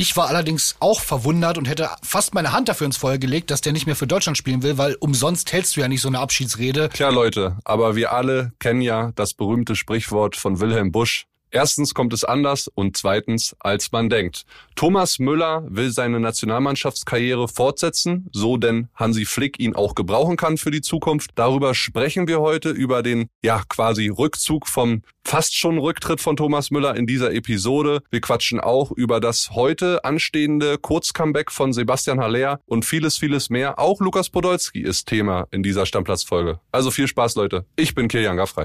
Ich 0.00 0.16
war 0.16 0.28
allerdings 0.28 0.76
auch 0.80 0.98
verwundert 0.98 1.58
und 1.58 1.68
hätte 1.68 1.90
fast 2.02 2.32
meine 2.32 2.52
Hand 2.52 2.70
dafür 2.70 2.86
ins 2.86 2.96
Feuer 2.96 3.18
gelegt, 3.18 3.50
dass 3.50 3.60
der 3.60 3.74
nicht 3.74 3.84
mehr 3.84 3.94
für 3.94 4.06
Deutschland 4.06 4.38
spielen 4.38 4.62
will, 4.62 4.78
weil 4.78 4.96
umsonst 4.98 5.52
hältst 5.52 5.76
du 5.76 5.82
ja 5.82 5.88
nicht 5.88 6.00
so 6.00 6.08
eine 6.08 6.20
Abschiedsrede. 6.20 6.88
Tja, 6.88 7.10
Leute, 7.10 7.58
aber 7.66 7.96
wir 7.96 8.10
alle 8.10 8.52
kennen 8.60 8.80
ja 8.80 9.12
das 9.14 9.34
berühmte 9.34 9.76
Sprichwort 9.76 10.36
von 10.36 10.58
Wilhelm 10.58 10.90
Busch. 10.90 11.26
Erstens 11.50 11.94
kommt 11.94 12.12
es 12.12 12.24
anders 12.24 12.68
und 12.68 12.96
zweitens, 12.96 13.56
als 13.58 13.92
man 13.92 14.08
denkt. 14.08 14.44
Thomas 14.76 15.18
Müller 15.18 15.64
will 15.68 15.90
seine 15.90 16.20
Nationalmannschaftskarriere 16.20 17.48
fortsetzen, 17.48 18.28
so 18.32 18.56
denn 18.56 18.88
Hansi 18.94 19.24
Flick 19.24 19.58
ihn 19.58 19.74
auch 19.74 19.94
gebrauchen 19.94 20.36
kann 20.36 20.56
für 20.56 20.70
die 20.70 20.80
Zukunft. 20.80 21.32
Darüber 21.34 21.74
sprechen 21.74 22.28
wir 22.28 22.40
heute 22.40 22.70
über 22.70 23.02
den, 23.02 23.28
ja, 23.42 23.62
quasi 23.68 24.08
Rückzug 24.08 24.68
vom 24.68 25.02
fast 25.24 25.56
schon 25.56 25.78
Rücktritt 25.78 26.20
von 26.20 26.36
Thomas 26.36 26.70
Müller 26.70 26.96
in 26.96 27.06
dieser 27.06 27.32
Episode. 27.32 28.02
Wir 28.10 28.20
quatschen 28.20 28.60
auch 28.60 28.90
über 28.90 29.20
das 29.20 29.50
heute 29.52 30.04
anstehende 30.04 30.78
Kurzcomeback 30.78 31.50
von 31.50 31.72
Sebastian 31.72 32.20
Haller 32.20 32.60
und 32.66 32.84
vieles, 32.84 33.18
vieles 33.18 33.50
mehr. 33.50 33.78
Auch 33.78 34.00
Lukas 34.00 34.30
Podolski 34.30 34.80
ist 34.80 35.06
Thema 35.06 35.46
in 35.50 35.62
dieser 35.62 35.86
Stammplatzfolge. 35.86 36.60
Also 36.72 36.90
viel 36.90 37.06
Spaß, 37.06 37.36
Leute. 37.36 37.64
Ich 37.76 37.94
bin 37.94 38.08
Kilian 38.08 38.36
Gaffrey. 38.36 38.64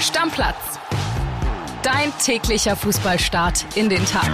Stammplatz. 0.00 0.78
Dein 1.82 2.10
täglicher 2.24 2.74
Fußballstart 2.74 3.66
in 3.76 3.90
den 3.90 4.04
Tag. 4.06 4.30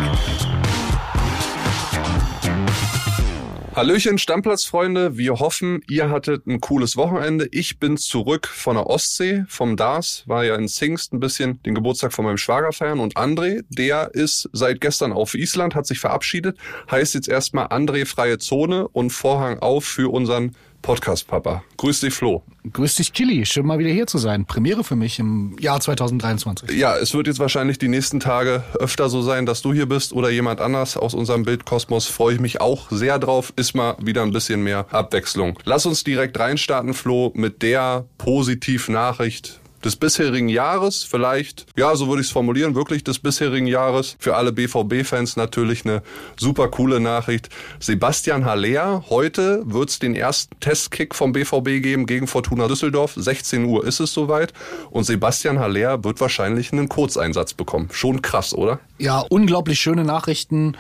Hallöchen 3.75 4.17
Stammplatzfreunde, 4.17 5.19
wir 5.19 5.39
hoffen, 5.41 5.83
ihr 5.87 6.09
hattet 6.09 6.47
ein 6.47 6.61
cooles 6.61 6.97
Wochenende. 6.97 7.49
Ich 7.51 7.79
bin 7.79 7.97
zurück 7.99 8.47
von 8.47 8.77
der 8.77 8.87
Ostsee, 8.87 9.45
vom 9.49 9.77
DARS, 9.77 10.23
war 10.27 10.45
ja 10.45 10.55
in 10.55 10.69
Zingst 10.69 11.13
ein 11.13 11.21
bisschen 11.21 11.63
den 11.65 11.75
Geburtstag 11.75 12.15
von 12.15 12.25
meinem 12.25 12.39
Schwager 12.39 12.73
feiern 12.73 13.01
und 13.01 13.17
André, 13.17 13.65
der 13.69 14.15
ist 14.15 14.49
seit 14.53 14.81
gestern 14.81 15.13
auf 15.13 15.35
Island, 15.35 15.75
hat 15.75 15.87
sich 15.87 15.99
verabschiedet, 15.99 16.57
heißt 16.91 17.15
jetzt 17.15 17.29
erstmal 17.29 17.67
André 17.67 18.07
freie 18.07 18.39
Zone 18.39 18.89
und 18.89 19.11
Vorhang 19.11 19.59
auf 19.59 19.85
für 19.85 20.11
unseren 20.11 20.57
Podcast-Papa. 20.87 21.65
Grüß 21.79 21.99
dich, 22.01 22.15
Flo. 22.15 22.45
Grüß 22.73 22.95
dich, 22.95 23.13
Kili. 23.13 23.45
Schön 23.45 23.67
mal 23.67 23.81
wieder 23.81 23.91
hier 23.91 24.07
zu 24.07 24.19
sein. 24.19 24.47
Premiere 24.47 24.85
für 24.85 24.95
mich 24.95 25.19
im 25.19 25.57
Jahr 25.59 25.81
2023. 25.81 26.71
Ja, 26.71 26.97
es 26.97 27.13
wird 27.13 27.27
jetzt 27.27 27.41
wahrscheinlich 27.41 27.79
die 27.79 27.89
nächsten 27.89 28.21
Tage 28.21 28.63
öfter 28.79 29.09
so 29.09 29.21
sein, 29.21 29.47
dass 29.47 29.63
du 29.63 29.73
hier 29.73 29.87
bist 29.87 30.13
oder 30.13 30.31
jemand 30.31 30.61
anders 30.61 30.97
aus 30.97 31.13
unserem 31.13 31.43
Bildkosmos. 31.43 32.07
Freue 32.07 32.35
ich 32.35 32.41
mich 32.41 32.61
auch 32.61 32.89
sehr 32.91 33.19
drauf. 33.19 33.53
Ist 33.57 33.75
mal 33.75 33.97
wieder 34.01 34.23
ein 34.23 34.31
bisschen 34.31 34.63
mehr 34.63 34.87
Abwechslung. 34.91 35.59
Lass 35.65 35.87
uns 35.87 36.05
direkt 36.05 36.39
reinstarten, 36.39 36.95
Flo, 36.95 37.33
mit 37.35 37.63
der 37.63 38.07
Positiv-Nachricht 38.19 39.61
des 39.87 39.95
bisherigen 39.95 40.49
Jahres, 40.49 41.05
vielleicht, 41.05 41.65
ja, 41.77 41.95
so 41.95 42.09
würde 42.09 42.21
ich 42.21 42.27
es 42.27 42.33
formulieren, 42.33 42.75
wirklich 42.75 43.05
des 43.05 43.21
bisherigen 43.21 43.69
Jahres. 43.69 44.17
Für 44.19 44.35
alle 44.35 44.53
BVB-Fans 44.53 45.37
natürlich 45.37 45.85
eine 45.85 46.03
super 46.37 46.69
coole 46.69 46.99
Nachricht. 46.99 47.49
Sebastian 47.79 48.45
Haller, 48.45 49.05
heute 49.09 49.63
wird 49.65 49.91
es 49.91 50.01
den 50.01 50.17
ersten 50.17 50.59
Testkick 50.59 51.15
vom 51.15 51.33
BVB 51.33 51.81
geben 51.83 52.07
gegen 52.07 52.27
Fortuna 52.27 52.67
Düsseldorf. 52.67 53.15
16 53.15 53.65
Uhr 53.65 53.87
ist 53.87 54.01
es 54.01 54.13
soweit. 54.13 54.53
Und 54.91 55.05
Sebastian 55.05 55.61
Haller 55.61 56.03
wird 56.03 56.21
wahrscheinlich 56.21 56.73
einen 56.73 56.89
Kurzeinsatz 56.89 57.55
bekommen. 57.55 57.89
Schon 57.93 58.23
krass, 58.23 58.55
oder? 58.55 58.81
Ja, 58.99 59.21
unglaublich 59.21 59.79
schöne 59.79 60.03
Nachrichten. 60.03 60.77